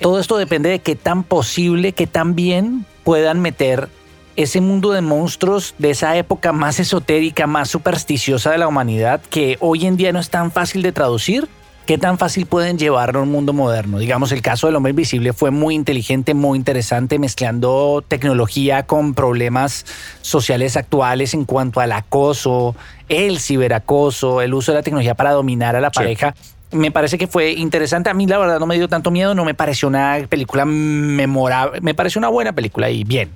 todo 0.00 0.18
esto 0.18 0.36
depende 0.36 0.68
de 0.68 0.80
qué 0.80 0.96
tan 0.96 1.22
posible, 1.22 1.92
qué 1.92 2.08
tan 2.08 2.34
bien 2.34 2.86
puedan 3.04 3.40
meter 3.40 3.88
ese 4.36 4.60
mundo 4.60 4.92
de 4.92 5.00
monstruos 5.00 5.74
de 5.78 5.90
esa 5.90 6.16
época 6.16 6.52
más 6.52 6.80
esotérica, 6.80 7.46
más 7.46 7.68
supersticiosa 7.68 8.50
de 8.50 8.58
la 8.58 8.68
humanidad, 8.68 9.20
que 9.30 9.56
hoy 9.60 9.86
en 9.86 9.96
día 9.96 10.12
no 10.12 10.20
es 10.20 10.30
tan 10.30 10.50
fácil 10.50 10.82
de 10.82 10.92
traducir, 10.92 11.48
¿qué 11.86 11.98
tan 11.98 12.18
fácil 12.18 12.46
pueden 12.46 12.78
llevarlo 12.78 13.20
a 13.20 13.22
un 13.22 13.30
mundo 13.30 13.52
moderno? 13.52 13.98
Digamos, 13.98 14.32
el 14.32 14.42
caso 14.42 14.66
del 14.66 14.76
hombre 14.76 14.90
invisible 14.90 15.32
fue 15.32 15.50
muy 15.50 15.74
inteligente, 15.74 16.34
muy 16.34 16.58
interesante, 16.58 17.18
mezclando 17.18 18.02
tecnología 18.06 18.84
con 18.84 19.14
problemas 19.14 19.84
sociales 20.22 20.76
actuales 20.76 21.34
en 21.34 21.44
cuanto 21.44 21.80
al 21.80 21.92
acoso, 21.92 22.74
el 23.08 23.38
ciberacoso, 23.38 24.40
el 24.40 24.54
uso 24.54 24.72
de 24.72 24.78
la 24.78 24.82
tecnología 24.82 25.14
para 25.14 25.32
dominar 25.32 25.76
a 25.76 25.80
la 25.80 25.90
pareja. 25.90 26.34
Me 26.72 26.90
parece 26.90 27.18
que 27.18 27.28
fue 27.28 27.52
interesante. 27.52 28.10
A 28.10 28.14
mí, 28.14 28.26
la 28.26 28.36
verdad, 28.38 28.58
no 28.58 28.66
me 28.66 28.74
dio 28.74 28.88
tanto 28.88 29.12
miedo. 29.12 29.32
No 29.36 29.44
me 29.44 29.54
pareció 29.54 29.86
una 29.86 30.18
película 30.28 30.64
memorable. 30.64 31.80
Me 31.80 31.94
pareció 31.94 32.18
una 32.18 32.30
buena 32.30 32.52
película 32.52 32.90
y 32.90 33.04
bien 33.04 33.30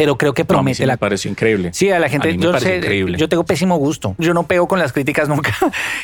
pero 0.00 0.16
creo 0.16 0.32
que 0.32 0.46
promete. 0.46 0.86
la... 0.86 0.94
Me 0.94 0.98
pareció 0.98 1.30
increíble. 1.30 1.72
Sí, 1.74 1.90
a 1.90 1.98
la 1.98 2.08
gente. 2.08 2.34
yo, 2.38 2.56
increíble. 2.56 3.18
yo 3.18 3.28
tengo 3.28 3.44
pésimo 3.44 3.76
gusto. 3.76 4.14
Yo 4.16 4.32
no 4.32 4.44
pego 4.44 4.66
con 4.66 4.78
las 4.78 4.94
críticas 4.94 5.28
nunca, 5.28 5.54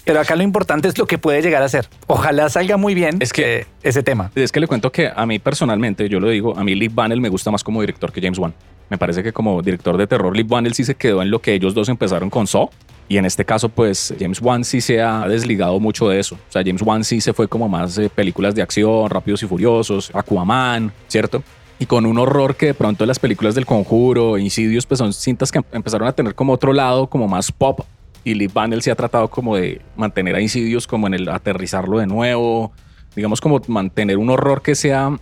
pero 0.05 0.21
acá 0.21 0.37
lo 0.37 0.43
importante 0.43 0.87
es 0.87 0.99
lo 0.99 1.07
que 1.07 1.17
puede 1.17 1.41
llegar 1.41 1.63
a 1.63 1.69
ser. 1.71 1.89
Ojalá 2.07 2.51
salga 2.51 2.77
muy 2.77 2.93
bien 2.93 3.17
es 3.21 3.33
que, 3.33 3.61
eh, 3.61 3.67
ese 3.83 4.03
tema. 4.03 4.31
Es 4.35 4.53
que 4.53 4.61
le 4.61 4.67
cuento 4.67 4.93
que 4.93 5.11
a 5.15 5.25
mí 5.25 5.39
personalmente, 5.39 6.11
yo 6.11 6.21
lo 6.21 6.29
digo, 6.29 6.59
a 6.59 6.63
mí 6.63 6.75
Lee 6.75 6.89
Bannell 6.89 7.23
me 7.23 7.31
gusta 7.31 7.51
más 7.51 7.65
como 7.65 7.81
director 7.81 8.13
que 8.13 8.21
James 8.21 8.39
Wan. 8.39 8.53
Me 8.91 8.99
parece 8.99 9.23
que 9.23 9.33
como 9.33 9.63
director 9.63 9.97
de 9.97 10.07
terror, 10.07 10.37
Lee 10.37 10.43
Bannell 10.43 10.75
sí 10.75 10.85
se 10.85 10.95
quedó 10.95 11.23
en 11.23 11.31
lo 11.31 11.39
que 11.39 11.55
ellos 11.55 11.73
dos 11.73 11.89
empezaron 11.89 12.29
con 12.29 12.47
Saw. 12.47 12.69
Y 13.09 13.17
en 13.17 13.25
este 13.25 13.47
caso, 13.47 13.71
pues 13.71 14.13
James 14.21 14.43
Wan 14.43 14.63
sí 14.63 14.83
se 14.83 15.01
ha 15.01 15.27
desligado 15.27 15.81
mucho 15.81 16.11
de 16.11 16.21
eso. 16.21 16.35
O 16.35 16.53
sea, 16.53 16.63
James 16.63 16.83
Wan 16.83 17.03
sí 17.03 17.23
se 17.23 17.33
fue 17.33 17.49
como 17.49 17.67
más 17.67 17.99
películas 18.15 18.55
de 18.55 18.61
acción, 18.61 19.09
Rápidos 19.09 19.43
y 19.43 19.47
Furiosos, 19.47 20.11
Aquaman, 20.13 20.93
¿cierto? 21.09 21.43
Y 21.79 21.87
con 21.87 22.07
un 22.07 22.19
horror 22.19 22.57
que 22.57 22.67
de 22.67 22.75
pronto 22.75 23.05
las 23.07 23.19
películas 23.19 23.55
del 23.55 23.67
Conjuro, 23.67 24.39
Insidious, 24.39 24.87
pues 24.87 24.99
son 24.99 25.13
cintas 25.13 25.53
que 25.53 25.61
empezaron 25.73 26.09
a 26.09 26.13
tener 26.13 26.35
como 26.35 26.53
otro 26.53 26.73
lado, 26.73 27.09
como 27.09 27.29
más 27.29 27.53
pop. 27.53 27.81
Y 28.25 28.35
Lee 28.35 28.49
Bannell 28.49 28.83
se 28.83 28.91
ha 28.91 28.95
tratado 28.95 29.29
como 29.29 29.57
de 29.57 29.81
mantener 29.97 30.35
a 30.35 30.41
Insidious 30.41 30.87
como 30.87 31.07
en 31.07 31.15
el 31.15 31.29
aterrizarlo 31.29 31.99
de 31.99 32.07
nuevo, 32.07 32.73
digamos 33.15 33.41
como 33.41 33.61
mantener 33.69 34.19
un 34.19 34.31
horror 34.31 34.63
que 34.63 34.75
sea 34.75 35.17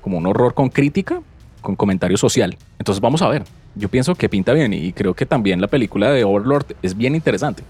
como 0.00 0.18
un 0.18 0.26
horror 0.26 0.54
con 0.54 0.68
crítica, 0.68 1.22
con 1.62 1.76
comentario 1.76 2.16
social. 2.16 2.56
Entonces 2.78 3.00
vamos 3.00 3.22
a 3.22 3.28
ver. 3.28 3.44
Yo 3.76 3.88
pienso 3.88 4.14
que 4.14 4.28
pinta 4.28 4.52
bien 4.52 4.74
y 4.74 4.92
creo 4.92 5.14
que 5.14 5.26
también 5.26 5.60
la 5.60 5.68
película 5.68 6.10
de 6.10 6.24
Overlord 6.24 6.74
es 6.82 6.96
bien 6.96 7.14
interesante 7.14 7.62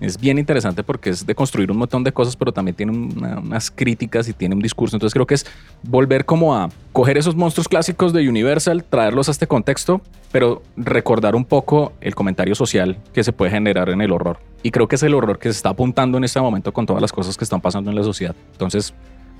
es 0.00 0.18
bien 0.18 0.38
interesante 0.38 0.82
porque 0.82 1.10
es 1.10 1.26
de 1.26 1.34
construir 1.34 1.70
un 1.70 1.78
montón 1.78 2.04
de 2.04 2.12
cosas, 2.12 2.36
pero 2.36 2.52
también 2.52 2.74
tiene 2.74 2.92
unas 2.92 3.70
críticas 3.70 4.28
y 4.28 4.32
tiene 4.32 4.54
un 4.54 4.60
discurso. 4.60 4.96
Entonces 4.96 5.14
creo 5.14 5.26
que 5.26 5.34
es 5.34 5.46
volver 5.82 6.24
como 6.24 6.54
a 6.54 6.68
coger 6.92 7.18
esos 7.18 7.34
monstruos 7.34 7.68
clásicos 7.68 8.12
de 8.12 8.28
Universal, 8.28 8.84
traerlos 8.84 9.28
a 9.28 9.30
este 9.30 9.46
contexto, 9.46 10.00
pero 10.32 10.62
recordar 10.76 11.34
un 11.34 11.44
poco 11.44 11.92
el 12.00 12.14
comentario 12.14 12.54
social 12.54 12.98
que 13.12 13.24
se 13.24 13.32
puede 13.32 13.50
generar 13.50 13.88
en 13.88 14.00
el 14.00 14.12
horror. 14.12 14.38
Y 14.62 14.70
creo 14.70 14.88
que 14.88 14.96
es 14.96 15.02
el 15.02 15.14
horror 15.14 15.38
que 15.38 15.50
se 15.50 15.56
está 15.56 15.70
apuntando 15.70 16.18
en 16.18 16.24
este 16.24 16.40
momento 16.40 16.72
con 16.72 16.86
todas 16.86 17.00
las 17.00 17.12
cosas 17.12 17.36
que 17.36 17.44
están 17.44 17.60
pasando 17.60 17.90
en 17.90 17.96
la 17.96 18.02
sociedad. 18.02 18.34
Entonces, 18.52 18.92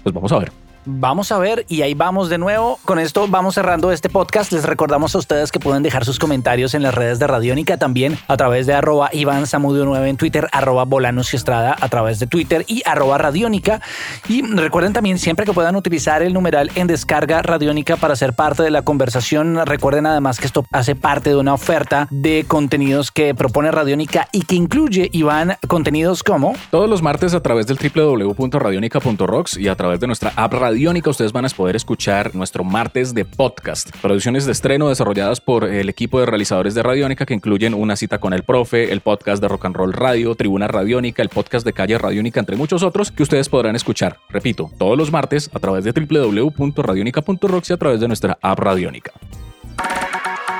pues 0.03 0.15
vamos 0.15 0.33
a 0.33 0.39
ver. 0.39 0.53
Vamos 0.89 1.33
a 1.33 1.39
ver 1.39 1.67
y 1.69 1.83
ahí 1.83 1.95
vamos 1.95 2.29
de 2.29 2.39
nuevo. 2.39 2.79
Con 2.85 3.01
esto 3.01 3.27
vamos 3.27 3.57
cerrando 3.57 3.91
este 3.91 4.09
podcast. 4.09 4.53
Les 4.53 4.63
recordamos 4.63 5.17
a 5.17 5.19
ustedes 5.19 5.51
que 5.51 5.59
pueden 5.59 5.83
dejar 5.83 6.05
sus 6.05 6.21
comentarios 6.21 6.75
en 6.75 6.83
las 6.85 6.95
redes 6.95 7.19
de 7.19 7.27
Radiónica 7.27 7.77
también 7.77 8.17
a 8.29 8.37
través 8.37 8.69
de 8.69 8.75
arroba 8.75 9.11
Iván 9.13 9.49
Samudio 9.49 9.85
9 9.85 10.09
en 10.09 10.17
Twitter, 10.17 10.47
arroba 10.53 10.85
Bolanos 10.85 11.33
y 11.33 11.37
Estrada 11.39 11.75
a 11.81 11.89
través 11.89 12.21
de 12.21 12.29
Twitter 12.29 12.65
y 12.69 12.83
arroba 12.87 13.19
Radiónica. 13.19 13.81
Y 14.29 14.43
recuerden 14.43 14.93
también 14.93 15.19
siempre 15.19 15.45
que 15.45 15.53
puedan 15.53 15.75
utilizar 15.75 16.23
el 16.23 16.33
numeral 16.33 16.71
en 16.77 16.87
descarga 16.87 17.43
Radiónica 17.43 17.97
para 17.97 18.15
ser 18.15 18.35
parte 18.35 18.63
de 18.63 18.71
la 18.71 18.83
conversación. 18.83 19.67
Recuerden 19.67 20.07
además 20.07 20.39
que 20.39 20.47
esto 20.47 20.65
hace 20.71 20.95
parte 20.95 21.31
de 21.31 21.37
una 21.37 21.55
oferta 21.55 22.07
de 22.13 22.45
contenidos 22.47 23.11
que 23.11 23.35
propone 23.35 23.73
Radiónica 23.73 24.29
y 24.31 24.43
que 24.43 24.55
incluye, 24.55 25.09
Iván, 25.13 25.57
contenidos 25.67 26.23
como... 26.23 26.55
Todos 26.71 26.89
los 26.89 27.03
martes 27.03 27.35
a 27.35 27.41
través 27.41 27.67
del 27.67 27.77
www.radionica.rocks 27.77 29.57
y 29.57 29.67
a 29.67 29.75
través 29.75 29.99
de 29.99 30.07
nuestra 30.07 30.33
app 30.37 30.53
Radio 30.53 30.76
Radiónica 30.77 31.09
ustedes 31.09 31.33
van 31.33 31.47
a 31.47 31.49
poder 31.49 31.75
escuchar 31.75 32.35
nuestro 32.35 32.63
martes 32.63 33.15
de 33.15 33.25
podcast, 33.25 33.89
producciones 34.03 34.45
de 34.45 34.53
estreno 34.53 34.91
desarrolladas 34.91 35.41
por 35.41 35.65
el 35.65 35.89
equipo 35.89 36.21
de 36.21 36.27
realizadores 36.27 36.75
de 36.75 36.83
Radiónica 36.83 37.25
que 37.25 37.33
incluyen 37.33 37.73
una 37.73 37.97
cita 37.97 38.19
con 38.19 38.35
el 38.35 38.43
profe, 38.43 38.93
el 38.93 39.01
podcast 39.01 39.41
de 39.41 39.49
Rock 39.49 39.65
and 39.65 39.75
Roll 39.75 39.95
Radio, 39.95 40.35
Tribuna 40.35 40.69
Radiónica, 40.69 41.23
el 41.23 41.31
podcast 41.31 41.65
de 41.65 41.73
Calle 41.73 41.97
Radiónica, 41.97 42.41
entre 42.41 42.57
muchos 42.57 42.83
otros 42.83 43.11
que 43.11 43.23
ustedes 43.23 43.49
podrán 43.49 43.75
escuchar, 43.75 44.19
repito, 44.29 44.71
todos 44.77 44.99
los 44.99 45.11
martes 45.11 45.49
a 45.55 45.61
través 45.61 45.83
de 45.85 45.93
www.radionica.rocks 45.93 47.71
y 47.71 47.73
a 47.73 47.77
través 47.79 47.99
de 48.01 48.09
nuestra 48.09 48.37
app 48.43 48.59
Radiónica. 48.59 49.13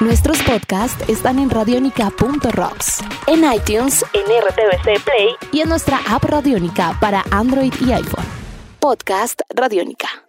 Nuestros 0.01 0.43
podcasts 0.45 1.07
están 1.11 1.39
en 1.39 1.51
radionica.rocks, 1.51 3.05
en 3.27 3.45
iTunes, 3.53 4.03
en 4.15 4.23
RTVC 4.23 5.05
Play 5.05 5.29
y 5.53 5.61
en 5.61 5.69
nuestra 5.69 6.01
app 6.09 6.25
Radionica 6.25 6.97
para 7.03 7.23
Android 7.31 7.75
y 7.87 7.93
iPhone. 7.93 8.46
Podcast 8.87 9.43
Radionica. 9.51 10.26